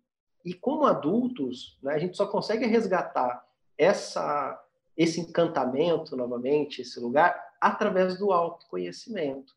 [0.45, 3.43] E como adultos, né, a gente só consegue resgatar
[3.75, 4.63] essa,
[4.95, 9.55] esse encantamento novamente, esse lugar, através do autoconhecimento.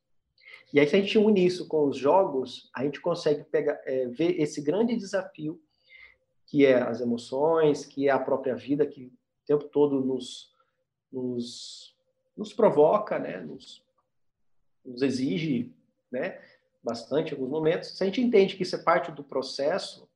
[0.73, 4.07] E aí, se a gente une isso com os jogos, a gente consegue pegar, é,
[4.07, 5.61] ver esse grande desafio
[6.47, 9.13] que é as emoções, que é a própria vida, que o
[9.47, 10.51] tempo todo nos,
[11.13, 11.95] nos,
[12.35, 13.39] nos provoca, né?
[13.41, 13.85] nos,
[14.83, 15.71] nos exige
[16.11, 16.41] né?
[16.83, 17.97] bastante em alguns momentos.
[17.97, 20.09] Se a gente entende que isso é parte do processo,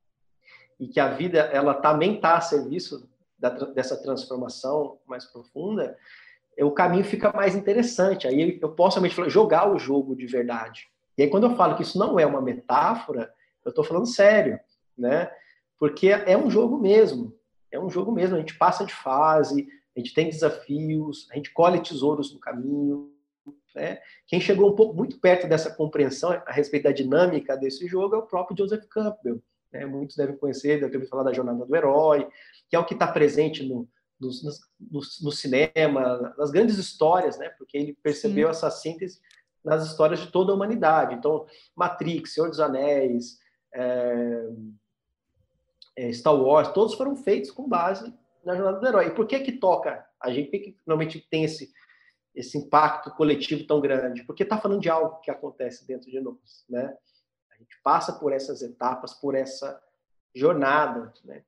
[0.82, 5.96] e que a vida ela também está a serviço da, dessa transformação mais profunda,
[6.58, 8.26] o caminho fica mais interessante.
[8.26, 10.88] Aí eu posso realmente jogar o jogo de verdade.
[11.16, 13.32] E aí quando eu falo que isso não é uma metáfora,
[13.64, 14.58] eu estou falando sério,
[14.98, 15.30] né?
[15.78, 17.32] Porque é um jogo mesmo.
[17.70, 18.34] É um jogo mesmo.
[18.34, 23.12] A gente passa de fase, a gente tem desafios, a gente colhe tesouros no caminho.
[23.72, 24.00] Né?
[24.26, 28.18] Quem chegou um pouco muito perto dessa compreensão a respeito da dinâmica desse jogo é
[28.18, 29.40] o próprio Joseph Campbell,
[29.72, 29.86] né?
[29.86, 32.28] Muitos devem conhecer, devem ter falar da Jornada do Herói,
[32.68, 33.88] que é o que está presente no,
[34.20, 34.28] no,
[34.80, 37.48] no, no, cinema, nas grandes histórias, né?
[37.50, 38.50] porque ele percebeu Sim.
[38.50, 39.20] essa síntese
[39.64, 41.14] nas histórias de toda a humanidade.
[41.14, 43.38] Então, Matrix, Senhor dos Anéis,
[43.74, 44.48] é,
[45.96, 48.12] é, Star Wars, todos foram feitos com base
[48.44, 49.06] na Jornada do Herói.
[49.06, 50.46] E por que que toca a gente?
[50.46, 51.72] Por que, que normalmente tem esse,
[52.34, 54.24] esse impacto coletivo tão grande?
[54.24, 56.96] Porque está falando de algo que acontece dentro de nós, né?
[57.62, 59.80] Gente passa por essas etapas, por essa
[60.34, 61.42] jornada, né?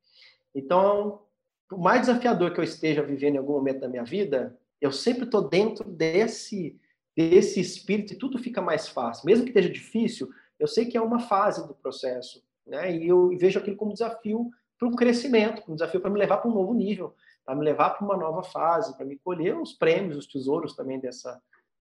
[0.54, 1.22] Então,
[1.68, 5.24] por mais desafiador que eu esteja vivendo em algum momento da minha vida, eu sempre
[5.24, 6.78] estou dentro desse
[7.16, 9.26] desse espírito e tudo fica mais fácil.
[9.26, 12.92] Mesmo que esteja difícil, eu sei que é uma fase do processo, né?
[12.96, 16.50] E eu vejo aquilo como desafio para um crescimento, um desafio para me levar para
[16.50, 20.16] um novo nível, para me levar para uma nova fase, para me colher os prêmios,
[20.16, 21.40] os tesouros também dessa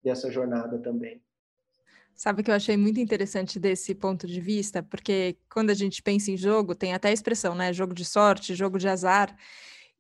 [0.01, 1.21] dessa jornada também.
[2.19, 6.29] Sabe que eu achei muito interessante desse ponto de vista, porque quando a gente pensa
[6.29, 7.71] em jogo, tem até a expressão, né?
[7.71, 9.33] Jogo de sorte, jogo de azar.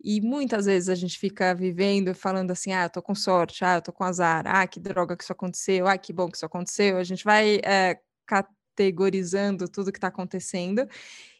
[0.03, 3.75] E muitas vezes a gente fica vivendo falando assim: ah, eu tô com sorte, ah,
[3.75, 6.45] eu tô com azar, ah, que droga que isso aconteceu, ah, que bom que isso
[6.45, 6.97] aconteceu.
[6.97, 10.85] A gente vai é, categorizando tudo que está acontecendo.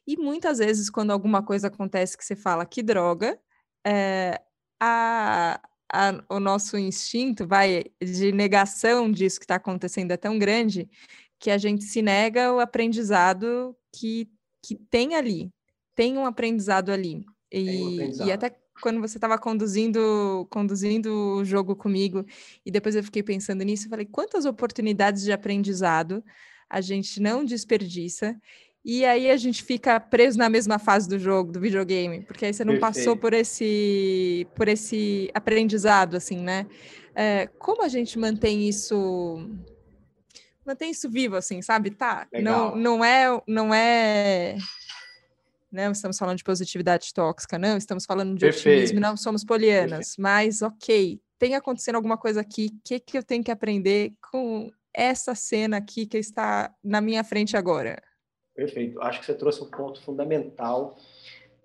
[0.08, 3.38] E muitas vezes, quando alguma coisa acontece que você fala que droga,
[3.86, 4.42] é,
[4.80, 5.60] a,
[5.92, 10.90] a, o nosso instinto vai de negação disso que está acontecendo é tão grande
[11.40, 14.30] que a gente se nega o aprendizado que,
[14.62, 15.50] que tem ali,
[15.96, 17.26] tem um aprendizado ali.
[17.52, 18.28] E, um aprendizado.
[18.28, 22.26] e até quando você estava conduzindo conduzindo o jogo comigo
[22.66, 26.24] e depois eu fiquei pensando nisso, eu falei quantas oportunidades de aprendizado
[26.70, 28.40] a gente não desperdiça
[28.92, 32.52] e aí a gente fica preso na mesma fase do jogo, do videogame, porque aí
[32.52, 32.96] você não Perfeito.
[32.96, 36.66] passou por esse por esse aprendizado assim, né?
[37.14, 39.48] É, como a gente mantém isso
[40.66, 41.92] mantém isso vivo assim, sabe?
[41.92, 42.76] Tá, Legal.
[42.76, 44.58] não não é não é
[45.72, 48.70] não estamos falando de positividade tóxica, não, estamos falando de Perfeito.
[48.70, 50.22] otimismo, não somos polianas, Perfeito.
[50.22, 54.72] mas ok, tem acontecendo alguma coisa aqui, o que, que eu tenho que aprender com
[54.92, 58.02] essa cena aqui que está na minha frente agora?
[58.60, 60.98] Perfeito, acho que você trouxe um ponto fundamental,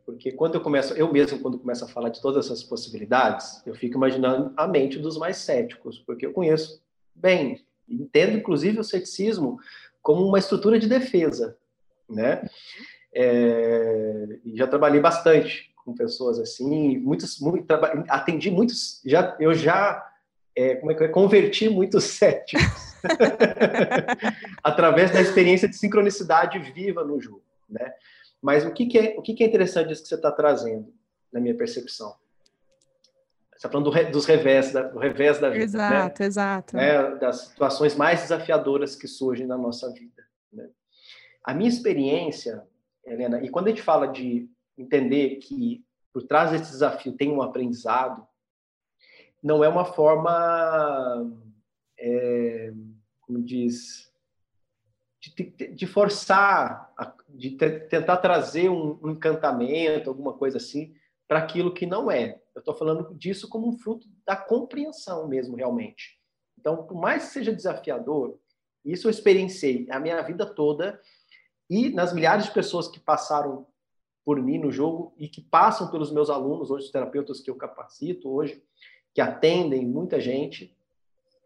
[0.07, 3.75] porque quando eu começo, eu mesmo, quando começo a falar de todas essas possibilidades, eu
[3.75, 6.81] fico imaginando a mente dos mais céticos, porque eu conheço
[7.13, 9.59] bem, entendo inclusive o ceticismo
[10.01, 11.57] como uma estrutura de defesa,
[12.09, 12.49] né?
[13.13, 17.67] É, já trabalhei bastante com pessoas assim, muitos, muito,
[18.09, 20.01] atendi muitos, já, eu já
[20.55, 22.84] é, como é que é, converti muitos céticos
[24.63, 27.93] através da experiência de sincronicidade viva no jogo, né?
[28.41, 30.93] Mas o que, que é o que, que é interessante disso que você está trazendo,
[31.33, 32.15] na minha percepção?
[33.51, 35.65] Você está falando do, dos revés da, do revés da vida, né?
[35.65, 36.27] exato, né?
[36.27, 37.15] exato, né?
[37.17, 40.23] Das situações mais desafiadoras que surgem na nossa vida.
[40.53, 40.69] Né?
[41.43, 42.63] A minha experiência
[43.07, 43.43] Helena.
[43.43, 48.27] E quando a gente fala de entender que por trás desse desafio tem um aprendizado,
[49.43, 51.31] não é uma forma,
[51.99, 52.73] é,
[53.27, 54.13] como diz,
[55.21, 56.93] de, de forçar,
[57.29, 60.95] de tentar trazer um, encantamento, alguma coisa assim,
[61.27, 62.41] para aquilo que não é.
[62.55, 66.21] Eu estou falando disso como um fruto da compreensão mesmo, realmente.
[66.59, 68.39] Então, por mais que seja desafiador,
[68.85, 71.01] isso eu experienciei a minha vida toda
[71.69, 73.67] e nas milhares de pessoas que passaram
[74.25, 77.57] por mim no jogo e que passam pelos meus alunos, hoje os terapeutas que eu
[77.57, 78.63] capacito hoje,
[79.13, 80.77] que atendem muita gente,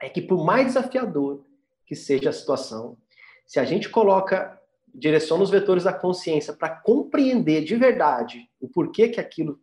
[0.00, 1.44] é que por mais desafiador
[1.88, 2.98] que seja a situação,
[3.46, 4.60] se a gente coloca,
[4.94, 9.58] direciona os vetores da consciência para compreender de verdade o porquê que aquilo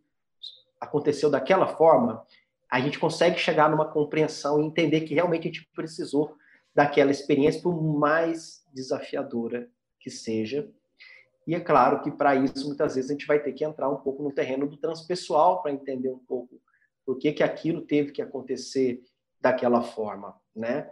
[0.80, 2.26] aconteceu daquela forma,
[2.68, 6.36] a gente consegue chegar numa compreensão e entender que realmente a gente precisou
[6.74, 10.68] daquela experiência, por mais desafiadora que seja.
[11.46, 13.98] E é claro que para isso muitas vezes a gente vai ter que entrar um
[13.98, 16.60] pouco no terreno do transpessoal para entender um pouco
[17.04, 19.00] por que que aquilo teve que acontecer
[19.40, 20.90] daquela forma, né?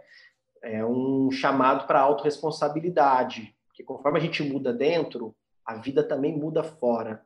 [0.65, 6.63] É um chamado para autorresponsabilidade, porque conforme a gente muda dentro, a vida também muda
[6.63, 7.23] fora.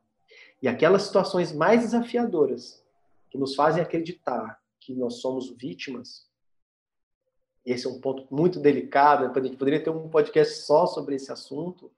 [0.61, 2.83] E aquelas situações mais desafiadoras
[3.29, 6.27] que nos fazem acreditar que nós somos vítimas,
[7.65, 11.31] esse é um ponto muito delicado, a gente poderia ter um podcast só sobre esse
[11.31, 11.91] assunto.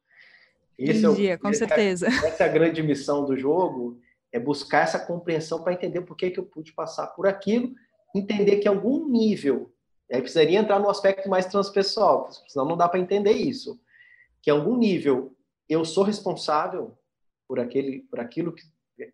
[0.77, 2.07] Esse um é dia, com esse certeza.
[2.07, 3.99] É, essa é a grande missão do jogo,
[4.31, 7.73] é buscar essa compreensão para entender por que, que eu pude passar por aquilo,
[8.13, 9.70] entender que algum nível,
[10.15, 13.79] aí precisaria entrar no aspecto mais transpessoal, senão não dá para entender isso,
[14.41, 15.35] que em algum nível
[15.69, 16.97] eu sou responsável
[17.47, 18.63] por aquele, por aquilo que,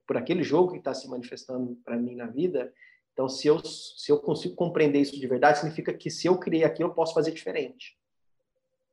[0.07, 2.73] por aquele jogo que está se manifestando para mim na vida,
[3.17, 6.63] então, se eu, se eu consigo compreender isso de verdade, significa que se eu criei
[6.63, 7.97] aquilo, eu posso fazer diferente.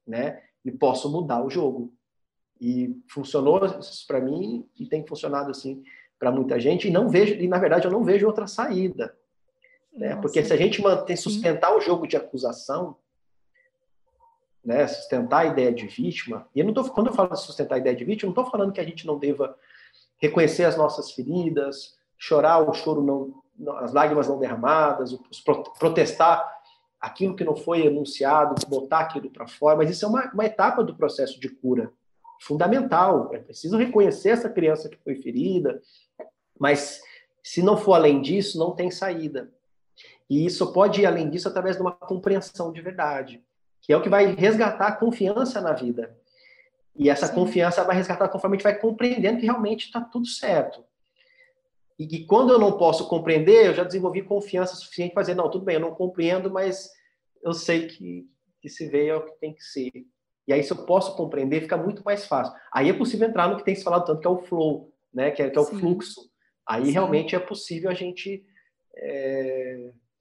[0.06, 0.42] Né?
[0.64, 1.92] E posso mudar o jogo.
[2.58, 5.84] E funcionou isso para mim e tem funcionado assim
[6.18, 6.88] para muita gente.
[6.88, 9.14] E não vejo, e na verdade eu não vejo outra saída.
[9.94, 10.16] Né?
[10.16, 11.76] Porque se a gente mantém, sustentar Sim.
[11.76, 12.96] o jogo de acusação,
[14.64, 17.76] né, sustentar a ideia de vítima, e eu não tô, quando eu falo de sustentar
[17.76, 19.56] a ideia de vítima, não estou falando que a gente não deva
[20.16, 23.42] reconhecer as nossas feridas, chorar o choro não
[23.78, 25.40] as lágrimas não derramadas, os
[25.78, 26.44] protestar
[27.00, 30.82] aquilo que não foi enunciado, botar aquilo para fora, mas isso é uma, uma etapa
[30.82, 31.92] do processo de cura
[32.40, 33.32] fundamental.
[33.32, 35.80] É preciso reconhecer essa criança que foi ferida,
[36.58, 37.00] mas
[37.42, 39.52] se não for além disso, não tem saída.
[40.28, 43.44] E isso pode ir além disso através de uma compreensão de verdade,
[43.80, 46.16] que é o que vai resgatar a confiança na vida.
[46.96, 47.34] E essa Sim.
[47.34, 50.84] confiança vai resgatar conforme a gente vai compreendendo que realmente está tudo certo.
[51.98, 55.50] E que quando eu não posso compreender, eu já desenvolvi confiança suficiente para dizer, não,
[55.50, 56.90] tudo bem, eu não compreendo, mas
[57.42, 58.28] eu sei que,
[58.60, 59.92] que se vê é o que tem que ser.
[60.46, 62.54] E aí, se eu posso compreender, fica muito mais fácil.
[62.72, 65.30] Aí é possível entrar no que tem se falado tanto, que é o flow, né?
[65.30, 66.20] que, é, que é o fluxo.
[66.66, 66.92] Aí Sim.
[66.92, 68.44] realmente é possível a gente,
[68.96, 69.53] é,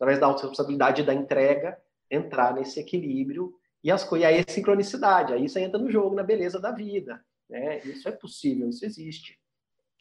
[0.03, 1.77] através da autorresponsabilidade da entrega,
[2.11, 4.27] entrar nesse equilíbrio e as coisas.
[4.27, 7.23] aí é sincronicidade, aí você entra no jogo, na beleza da vida.
[7.49, 7.79] Né?
[7.79, 9.39] Isso é possível, isso existe.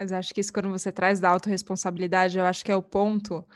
[0.00, 3.46] Mas acho que isso, quando você traz da autorresponsabilidade, eu acho que é o ponto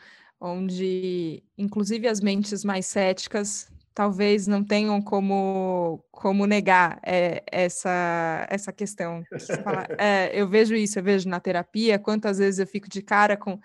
[0.40, 8.70] onde, inclusive, as mentes mais céticas talvez não tenham como, como negar é, essa, essa
[8.70, 9.24] questão.
[9.98, 13.58] É, eu vejo isso, eu vejo na terapia, quantas vezes eu fico de cara com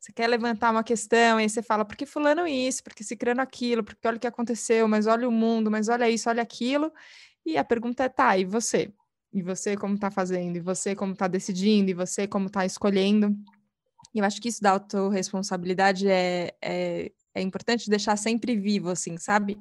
[0.00, 3.16] você quer levantar uma questão, e você fala, por que fulano isso, por que se
[3.16, 6.42] criando aquilo, porque olha o que aconteceu, mas olha o mundo, mas olha isso, olha
[6.42, 6.92] aquilo,
[7.44, 8.92] e a pergunta é, tá, e você?
[9.32, 10.56] E você como está fazendo?
[10.56, 11.90] E você como está decidindo?
[11.90, 13.36] E você como está escolhendo?
[14.14, 19.18] E eu acho que isso da autorresponsabilidade é, é, é importante deixar sempre vivo, assim,
[19.18, 19.58] sabe?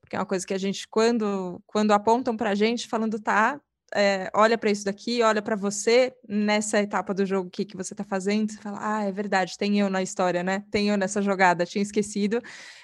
[0.00, 3.60] Porque é uma coisa que a gente, quando, quando apontam para a gente, falando, tá,
[3.94, 7.92] é, olha para isso daqui, olha para você nessa etapa do jogo que, que você
[7.92, 10.64] está fazendo, você fala, ah, é verdade, tem eu na história, né?
[10.70, 12.40] Tem eu nessa jogada, tinha esquecido,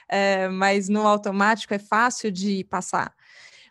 [0.09, 3.15] é, mas no automático é fácil de passar.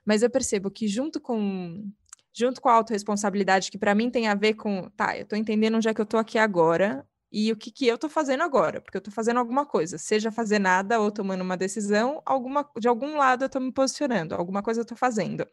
[0.05, 1.89] Mas eu percebo que junto com
[2.37, 5.75] junto com a autorresponsabilidade, que para mim tem a ver com, tá, eu estou entendendo
[5.75, 8.81] onde é que eu estou aqui agora e o que, que eu estou fazendo agora,
[8.81, 12.89] porque eu estou fazendo alguma coisa, seja fazer nada ou tomando uma decisão, alguma, de
[12.89, 15.47] algum lado eu estou me posicionando, alguma coisa eu estou fazendo.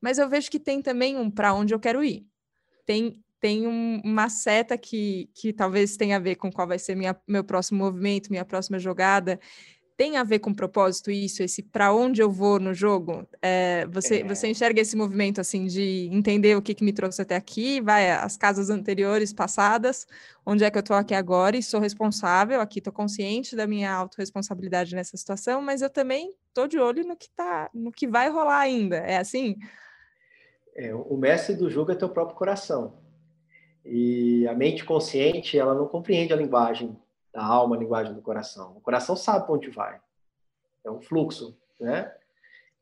[0.00, 2.26] Mas eu vejo que tem também um para onde eu quero ir.
[2.84, 6.94] Tem, tem um, uma seta que, que talvez tenha a ver com qual vai ser
[6.94, 9.38] minha, meu próximo movimento, minha próxima jogada,
[9.96, 13.26] tem a ver com propósito isso, esse para onde eu vou no jogo?
[13.40, 14.24] É, você, é.
[14.24, 18.10] você enxerga esse movimento assim de entender o que, que me trouxe até aqui, vai
[18.12, 20.06] às casas anteriores, passadas,
[20.44, 23.90] onde é que eu estou aqui agora e sou responsável, aqui estou consciente da minha
[23.90, 28.28] autorresponsabilidade nessa situação, mas eu também estou de olho no que tá, no que vai
[28.28, 28.96] rolar ainda.
[28.96, 29.56] É assim?
[30.76, 32.98] É, o mestre do jogo é teu próprio coração.
[33.82, 36.94] E a mente consciente, ela não compreende a linguagem
[37.32, 38.76] da alma, a linguagem do coração.
[38.76, 39.98] O coração sabe para onde vai.
[40.84, 42.14] É um fluxo, né?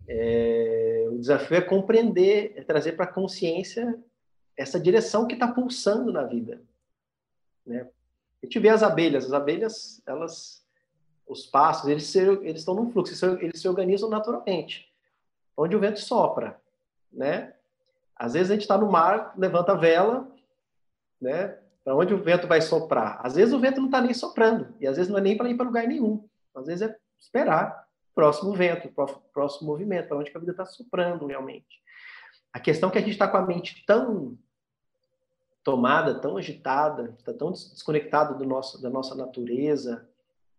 [0.09, 3.99] É, o desafio é compreender, é trazer para a consciência
[4.57, 6.61] essa direção que está pulsando na vida.
[7.65, 7.89] Né?
[8.43, 10.67] Gente vê as abelhas, as abelhas, elas,
[11.27, 14.93] os passos, eles, se, eles estão num fluxo, eles se organizam naturalmente,
[15.57, 16.61] onde o vento sopra,
[17.11, 17.54] né?
[18.16, 20.29] Às vezes a gente está no mar, levanta a vela,
[21.20, 21.59] né?
[21.85, 23.20] para onde o vento vai soprar.
[23.22, 25.50] Às vezes o vento não está nem soprando, e às vezes não é nem para
[25.50, 26.27] ir para lugar nenhum.
[26.55, 30.64] Às vezes é esperar o próximo vento, o próximo movimento, para onde a vida está
[30.64, 31.83] soprando realmente.
[32.53, 34.38] A questão é que a gente está com a mente tão
[35.62, 40.09] tomada, tão agitada, está tão desconectado do nosso, da nossa natureza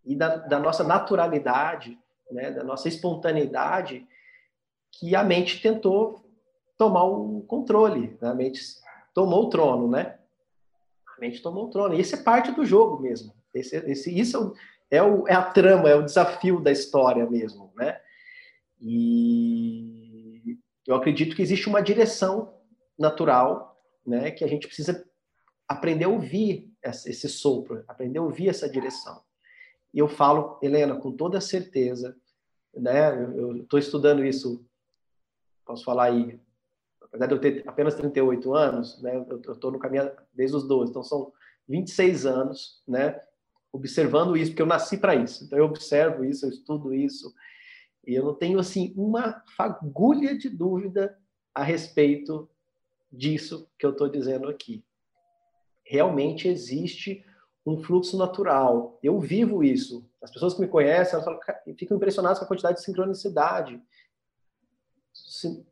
[0.03, 1.97] e da, da nossa naturalidade,
[2.29, 4.05] né, da nossa espontaneidade,
[4.91, 6.24] que a mente tentou
[6.77, 8.29] tomar o controle, né?
[8.29, 8.61] a mente
[9.13, 10.19] tomou o trono, né?
[11.17, 11.95] A mente tomou o trono.
[11.95, 13.33] E isso é parte do jogo mesmo.
[13.53, 14.53] Esse, esse, isso
[14.91, 17.99] é, o, é a trama, é o desafio da história mesmo, né?
[18.81, 22.53] E eu acredito que existe uma direção
[22.99, 24.31] natural, né?
[24.31, 25.07] Que a gente precisa
[25.67, 29.23] aprender a ouvir esse sopro, aprender a ouvir essa direção.
[29.93, 32.15] E eu falo, Helena, com toda certeza,
[32.73, 33.13] né?
[33.35, 34.65] Eu estou estudando isso,
[35.65, 36.39] posso falar aí,
[37.15, 40.91] apesar de eu ter apenas 38 anos, né, eu estou no caminho desde os 12,
[40.91, 41.32] então são
[41.67, 43.19] 26 anos, né,
[43.71, 45.45] observando isso, porque eu nasci para isso.
[45.45, 47.34] Então eu observo isso, eu estudo isso,
[48.06, 51.17] e eu não tenho assim uma fagulha de dúvida
[51.54, 52.49] a respeito
[53.12, 54.84] disso que eu estou dizendo aqui.
[55.84, 57.23] Realmente existe
[57.65, 58.99] um fluxo natural.
[59.01, 60.08] Eu vivo isso.
[60.21, 61.39] As pessoas que me conhecem elas falam,
[61.78, 63.82] ficam impressionadas com a quantidade de sincronicidade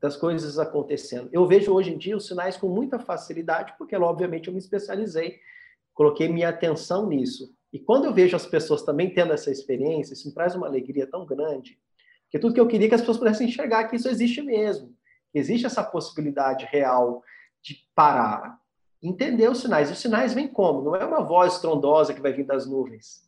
[0.02, 1.30] das coisas acontecendo.
[1.32, 5.40] Eu vejo hoje em dia os sinais com muita facilidade, porque, obviamente, eu me especializei,
[5.94, 7.54] coloquei minha atenção nisso.
[7.72, 11.08] E quando eu vejo as pessoas também tendo essa experiência, isso me traz uma alegria
[11.08, 11.80] tão grande,
[12.30, 14.96] que tudo que eu queria é que as pessoas pudessem enxergar que isso existe mesmo.
[15.34, 17.24] Existe essa possibilidade real
[17.62, 18.60] de parar,
[19.02, 19.92] entender os sinais.
[19.92, 20.82] Os sinais vêm como?
[20.82, 23.24] Não é uma voz estrondosa que vai vir das nuvens.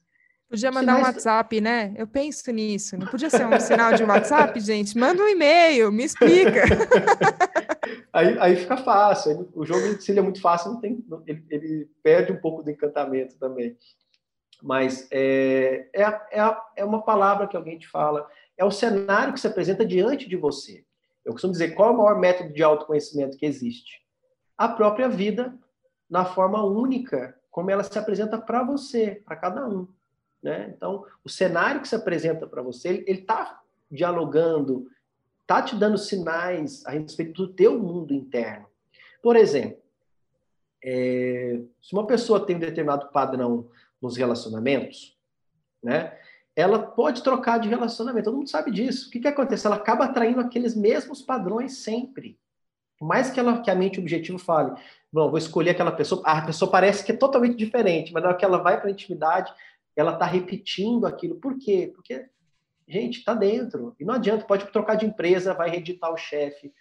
[0.49, 1.03] Podia mandar Sinais...
[1.03, 1.93] um WhatsApp, né?
[1.97, 2.97] Eu penso nisso.
[2.97, 4.97] Não podia ser um sinal de WhatsApp, gente?
[4.97, 6.63] Manda um e-mail, me explica.
[8.13, 9.49] aí, aí fica fácil.
[9.53, 12.69] O jogo, se ele é muito fácil, não tem, ele, ele perde um pouco do
[12.69, 13.75] encantamento também.
[14.61, 18.27] Mas é, é, é, é uma palavra que alguém te fala,
[18.57, 20.85] é o cenário que se apresenta diante de você.
[21.25, 23.99] Eu costumo dizer, qual é o maior método de autoconhecimento que existe?
[24.57, 25.57] A própria vida,
[26.09, 29.87] na forma única, como ela se apresenta para você, para cada um.
[30.41, 30.73] Né?
[30.75, 34.87] Então, o cenário que se apresenta para você, ele está dialogando,
[35.41, 38.67] está te dando sinais a respeito do teu mundo interno.
[39.21, 39.79] Por exemplo,
[40.83, 43.69] é, se uma pessoa tem um determinado padrão
[44.01, 45.17] nos relacionamentos,
[45.81, 46.17] né?
[46.55, 49.07] Ela pode trocar de relacionamento, todo mundo sabe disso.
[49.07, 49.67] O que, que acontece?
[49.67, 52.39] Ela acaba atraindo aqueles mesmos padrões sempre.
[52.97, 54.71] Por mais que, ela, que a mente objetivo fale,
[55.11, 58.37] não, vou escolher aquela pessoa, a pessoa parece que é totalmente diferente, mas na hora
[58.37, 59.53] que ela vai para a intimidade,
[59.95, 61.35] ela está repetindo aquilo.
[61.35, 61.91] Por quê?
[61.93, 62.27] Porque,
[62.87, 63.95] gente, está dentro.
[63.99, 66.73] E não adianta, pode trocar de empresa, vai reeditar o chefe,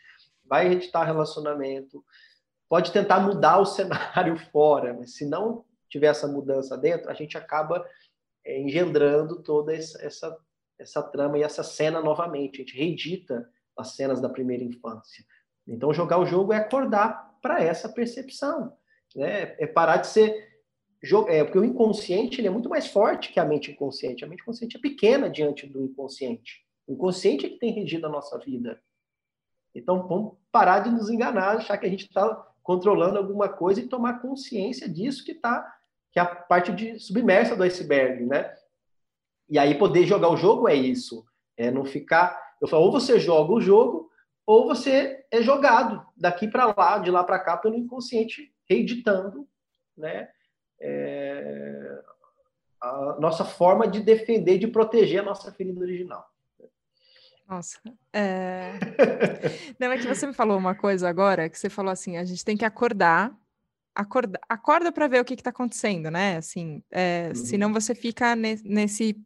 [0.44, 2.04] vai reeditar relacionamento,
[2.68, 7.38] pode tentar mudar o cenário fora, mas se não tiver essa mudança dentro, a gente
[7.38, 7.86] acaba
[8.44, 10.36] é, engendrando toda essa,
[10.78, 12.56] essa, trama e essa cena novamente.
[12.56, 15.24] A gente reedita as cenas da primeira infância.
[15.66, 18.76] Então, jogar o jogo é acordar para essa percepção.
[19.14, 19.54] Né?
[19.58, 20.53] É parar de ser.
[21.28, 24.24] É, porque o inconsciente ele é muito mais forte que a mente inconsciente.
[24.24, 26.64] A mente inconsciente é pequena diante do inconsciente.
[26.86, 28.80] O inconsciente é que tem regido a nossa vida.
[29.74, 33.88] Então, vamos parar de nos enganar, achar que a gente está controlando alguma coisa e
[33.88, 35.70] tomar consciência disso que está
[36.14, 38.54] que é a parte de submersa do iceberg, né?
[39.48, 41.26] E aí poder jogar o jogo é isso,
[41.56, 44.08] é não ficar, eu falo, ou você joga o jogo
[44.46, 49.48] ou você é jogado daqui para lá, de lá para cá pelo inconsciente reeditando,
[49.96, 50.30] né?
[50.86, 52.02] É,
[52.80, 56.28] a nossa forma de defender, de proteger a nossa ferida original.
[57.48, 57.78] Nossa.
[58.12, 58.72] É...
[59.78, 62.44] Não, é que você me falou uma coisa agora, que você falou assim, a gente
[62.44, 63.34] tem que acordar,
[63.94, 66.38] acorda, acorda para ver o que está acontecendo, né?
[66.38, 67.34] Assim, é, uhum.
[67.34, 69.16] senão você fica ne, nesse,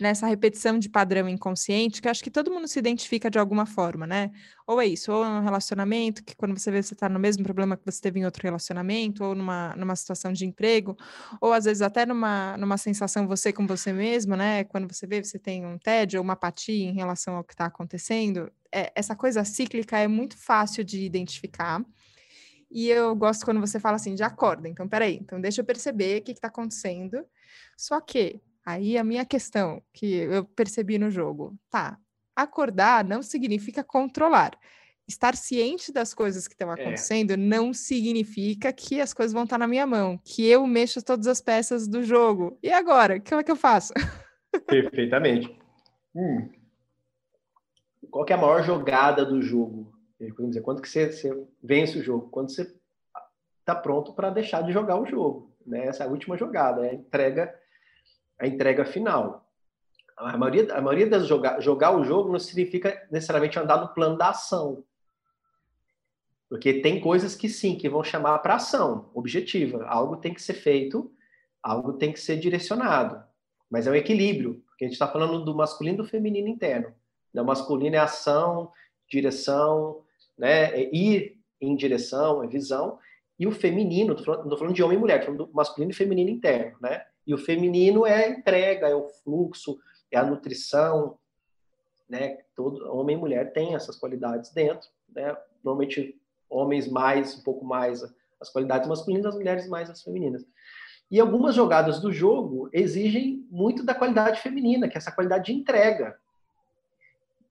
[0.00, 4.06] nessa repetição de padrão inconsciente, que acho que todo mundo se identifica de alguma forma,
[4.06, 4.30] né?
[4.66, 7.44] Ou é isso, ou é um relacionamento, que quando você vê você está no mesmo
[7.44, 10.96] problema que você teve em outro relacionamento, ou numa, numa situação de emprego,
[11.40, 14.64] ou às vezes até numa, numa sensação você com você mesmo, né?
[14.64, 17.66] Quando você vê, você tem um tédio ou uma apatia em relação ao que está
[17.66, 18.50] acontecendo.
[18.74, 21.80] É, essa coisa cíclica é muito fácil de identificar.
[22.70, 24.68] E eu gosto quando você fala assim, de acorda.
[24.68, 27.24] Então, peraí, então deixa eu perceber o que está acontecendo.
[27.76, 31.98] Só que aí a minha questão que eu percebi no jogo, tá?
[32.36, 34.52] Acordar não significa controlar.
[35.06, 36.74] Estar ciente das coisas que estão é.
[36.74, 37.36] acontecendo é.
[37.36, 41.40] não significa que as coisas vão estar na minha mão, que eu mexo todas as
[41.40, 42.58] peças do jogo.
[42.62, 43.18] E agora?
[43.18, 43.94] Como é que eu faço?
[44.66, 45.58] Perfeitamente.
[46.14, 46.50] Hum.
[48.10, 49.97] Qual é a maior jogada do jogo?
[50.18, 52.28] Dizer, quando que você, você vence o jogo?
[52.30, 52.74] Quando você
[53.60, 55.54] está pronto para deixar de jogar o jogo.
[55.66, 55.86] Né?
[55.86, 57.54] Essa é a última jogada, é a entrega,
[58.38, 59.46] a entrega final.
[60.16, 64.16] A maioria, a maioria das jogar, jogar o jogo não significa necessariamente andar no plano
[64.16, 64.84] da ação.
[66.48, 69.84] Porque tem coisas que sim, que vão chamar para ação objetiva.
[69.86, 71.12] Algo tem que ser feito,
[71.62, 73.22] algo tem que ser direcionado.
[73.70, 76.92] Mas é um equilíbrio, porque a gente está falando do masculino e do feminino interno.
[77.34, 78.72] O masculino é ação,
[79.08, 80.02] direção,
[80.38, 80.64] né?
[80.74, 82.98] É ir em direção, é visão.
[83.38, 85.94] E o feminino, não estou falando de homem e mulher, estou falando do masculino e
[85.94, 87.04] feminino interno, né?
[87.26, 89.78] E o feminino é a entrega, é o fluxo,
[90.10, 91.18] é a nutrição,
[92.08, 92.38] né?
[92.56, 95.36] Todo homem e mulher têm essas qualidades dentro, né?
[95.62, 96.18] Normalmente
[96.48, 98.02] homens mais, um pouco mais
[98.40, 100.44] as qualidades masculinas, as mulheres mais as femininas.
[101.10, 105.58] E algumas jogadas do jogo exigem muito da qualidade feminina, que é essa qualidade de
[105.58, 106.18] entrega,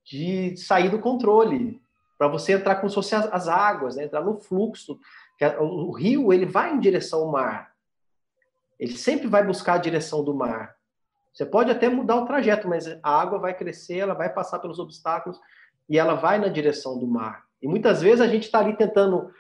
[0.03, 1.81] de sair do controle,
[2.17, 4.05] para você entrar como se fosse as, as águas, né?
[4.05, 4.99] entrar no fluxo.
[5.59, 7.73] O rio ele vai em direção ao mar.
[8.79, 10.75] Ele sempre vai buscar a direção do mar.
[11.33, 14.79] Você pode até mudar o trajeto, mas a água vai crescer, ela vai passar pelos
[14.79, 15.39] obstáculos
[15.87, 17.45] e ela vai na direção do mar.
[17.61, 19.31] E muitas vezes a gente está ali tentando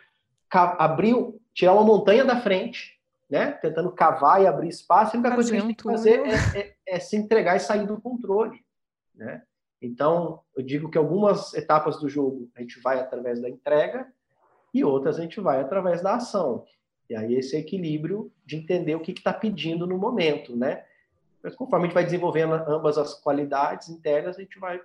[0.51, 1.15] abrir,
[1.53, 2.99] tirar uma montanha da frente,
[3.29, 3.51] né?
[3.51, 5.15] Tentando cavar e abrir espaço.
[5.15, 7.55] E a única coisa que a gente tem que fazer é, é, é se entregar
[7.55, 8.63] e sair do controle,
[9.15, 9.41] né?
[9.81, 14.11] Então, eu digo que algumas etapas do jogo a gente vai através da entrega
[14.73, 16.65] e outras a gente vai através da ação.
[17.09, 20.83] E aí esse equilíbrio de entender o que está pedindo no momento, né?
[21.41, 24.81] Mas conforme a gente vai desenvolvendo ambas as qualidades internas, a gente vai...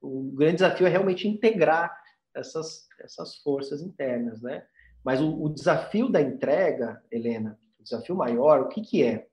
[0.00, 1.98] O grande desafio é realmente integrar
[2.34, 4.64] essas, essas forças internas, né?
[5.02, 9.26] Mas o, o desafio da entrega, Helena, o desafio maior, o que, que é?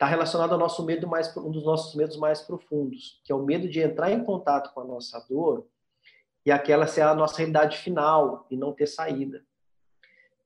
[0.00, 3.44] Está relacionado ao nosso medo mais um dos nossos medos mais profundos, que é o
[3.44, 5.66] medo de entrar em contato com a nossa dor
[6.44, 9.44] e aquela ser a nossa realidade final e não ter saída.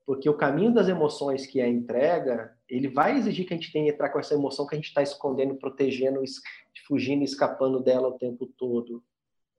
[0.04, 3.70] Porque o caminho das emoções, que é a entrega, ele vai exigir que a gente
[3.70, 6.20] tenha que entrar com essa emoção que a gente está escondendo, protegendo,
[6.88, 9.04] fugindo escapando dela o tempo todo.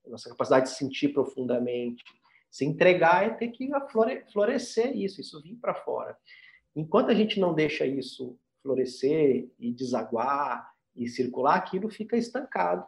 [0.06, 2.04] Nossa capacidade de sentir profundamente.
[2.52, 3.70] Se entregar é ter que
[4.34, 6.18] florescer isso, isso vir para fora.
[6.76, 12.84] Enquanto a gente não deixa isso florescer e desaguar e circular, aquilo fica estancado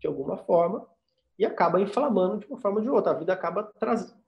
[0.00, 0.84] de alguma forma
[1.38, 3.12] e acaba inflamando de uma forma ou de outra.
[3.12, 4.20] A vida acaba trazendo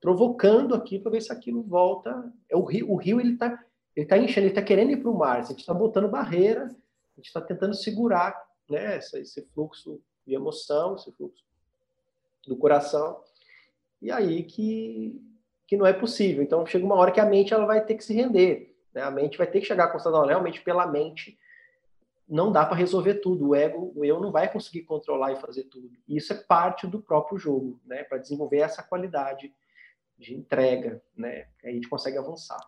[0.00, 2.32] provocando aqui para ver se aquilo volta.
[2.50, 3.58] É o rio, o rio ele está
[3.94, 5.38] ele tá enchendo, ele está querendo ir para o mar.
[5.38, 8.36] A gente está botando barreira, a gente está tentando segurar
[8.68, 11.42] né, esse fluxo de emoção, esse fluxo
[12.46, 13.22] do coração.
[14.02, 15.18] E aí que,
[15.66, 16.42] que não é possível.
[16.42, 18.75] Então chega uma hora que a mente ela vai ter que se render.
[18.96, 19.02] Né?
[19.02, 21.38] A mente vai ter que chegar à constatação, realmente pela mente
[22.26, 23.48] não dá para resolver tudo.
[23.48, 25.90] O ego, o eu não vai conseguir controlar e fazer tudo.
[26.08, 28.04] E isso é parte do próprio jogo, né?
[28.04, 29.54] Para desenvolver essa qualidade
[30.18, 31.46] de entrega, né?
[31.62, 32.58] Aí a gente consegue avançar.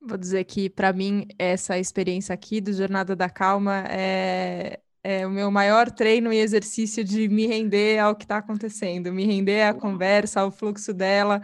[0.00, 5.30] Vou dizer que para mim essa experiência aqui do Jornada da Calma é é o
[5.30, 9.74] meu maior treino e exercício de me render ao que está acontecendo, me render à
[9.74, 11.40] conversa, ao fluxo dela,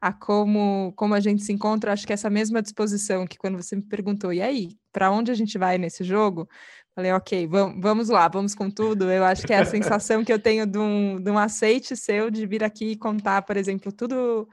[0.00, 1.92] a como, como a gente se encontra.
[1.92, 5.34] Acho que essa mesma disposição que quando você me perguntou, e aí, para onde a
[5.34, 6.48] gente vai nesse jogo?
[6.94, 9.10] Falei, ok, vamos, vamos lá, vamos com tudo.
[9.10, 12.30] Eu acho que é a sensação que eu tenho de um, de um aceite seu
[12.30, 14.48] de vir aqui e contar, por exemplo, tudo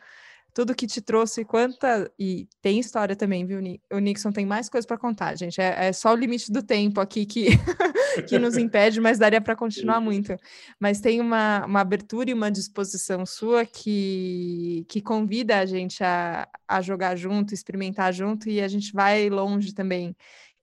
[0.56, 2.10] tudo que te trouxe, quanta.
[2.18, 3.60] E tem história também, viu?
[3.91, 5.60] O Nixon tem mais coisa para contar, gente.
[5.60, 7.47] É, é, só o limite do tempo aqui que,
[8.28, 10.36] que nos impede, mas daria para continuar muito.
[10.80, 16.47] Mas tem uma, uma abertura e uma disposição sua que, que convida a gente a,
[16.68, 20.16] a jogar junto, experimentar junto, e a gente vai longe também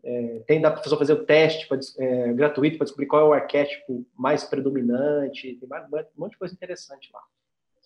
[0.03, 3.33] é, tem da pessoa fazer o teste pra, é, gratuito para descobrir qual é o
[3.33, 7.21] arquétipo mais predominante, tem um monte de coisa interessante lá.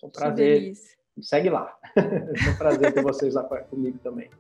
[0.03, 0.73] É um prazer.
[1.21, 1.77] Segue lá.
[1.95, 4.31] é um prazer ter vocês lá comigo também.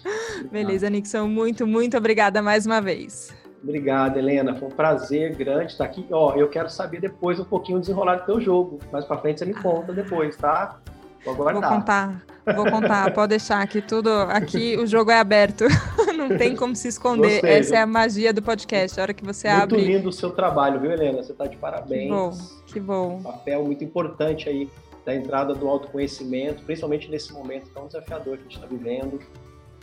[0.50, 1.26] Beleza, Nixon.
[1.26, 3.34] Muito, muito obrigada mais uma vez.
[3.62, 4.54] Obrigado, Helena.
[4.54, 6.06] Foi um prazer grande estar aqui.
[6.10, 8.78] Ó, eu quero saber depois um pouquinho o desenrolar do teu jogo.
[8.90, 10.80] Mais para frente você me conta depois, tá?
[11.24, 11.62] Vou aguardar.
[11.62, 12.22] Vou contar.
[12.56, 13.12] Vou contar.
[13.14, 15.64] Pode deixar que tudo aqui o jogo é aberto.
[16.16, 17.32] Não tem como se esconder.
[17.32, 18.98] Gostei, Essa é a magia do podcast.
[18.98, 19.76] A hora que você muito abre.
[19.76, 21.22] Muito lindo o seu trabalho, viu, Helena?
[21.22, 22.04] Você está de parabéns.
[22.04, 22.32] Que bom.
[22.66, 23.16] Que bom.
[23.16, 24.70] Um papel muito importante aí
[25.04, 29.20] da entrada do autoconhecimento, principalmente nesse momento tão desafiador que a gente está vivendo.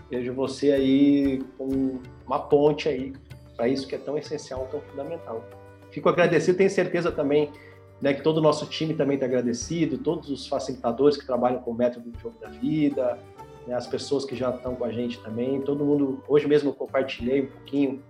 [0.10, 3.14] Vejo você aí com uma ponte aí
[3.58, 5.44] para isso que é tão essencial, tão fundamental.
[5.92, 7.52] Fico agradecido, tenho certeza também
[8.00, 11.72] né, que todo o nosso time também está agradecido, todos os facilitadores que trabalham com
[11.72, 13.18] o método do jogo da vida,
[13.66, 16.74] né, as pessoas que já estão com a gente também, todo mundo, hoje mesmo eu
[16.74, 18.04] compartilhei um pouquinho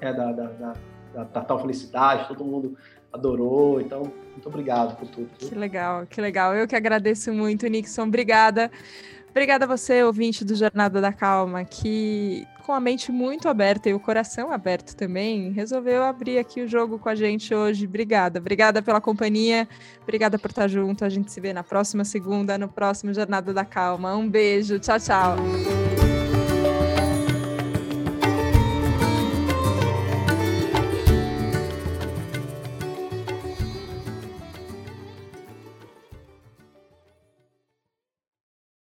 [0.00, 0.72] né, da, da, da,
[1.14, 2.76] da, da tal felicidade, todo mundo
[3.12, 4.02] adorou, então
[4.32, 5.30] muito obrigado por tudo.
[5.38, 6.54] Que legal, que legal.
[6.54, 8.04] Eu que agradeço muito, Nixon.
[8.04, 8.70] Obrigada.
[9.30, 13.94] Obrigada a você, ouvinte do Jornada da Calma, que com a mente muito aberta e
[13.94, 17.86] o coração aberto também, resolveu abrir aqui o jogo com a gente hoje.
[17.86, 19.68] Obrigada, obrigada pela companhia,
[20.02, 21.04] obrigada por estar junto.
[21.04, 24.14] A gente se vê na próxima segunda, no próximo Jornada da Calma.
[24.14, 25.89] Um beijo, tchau, tchau.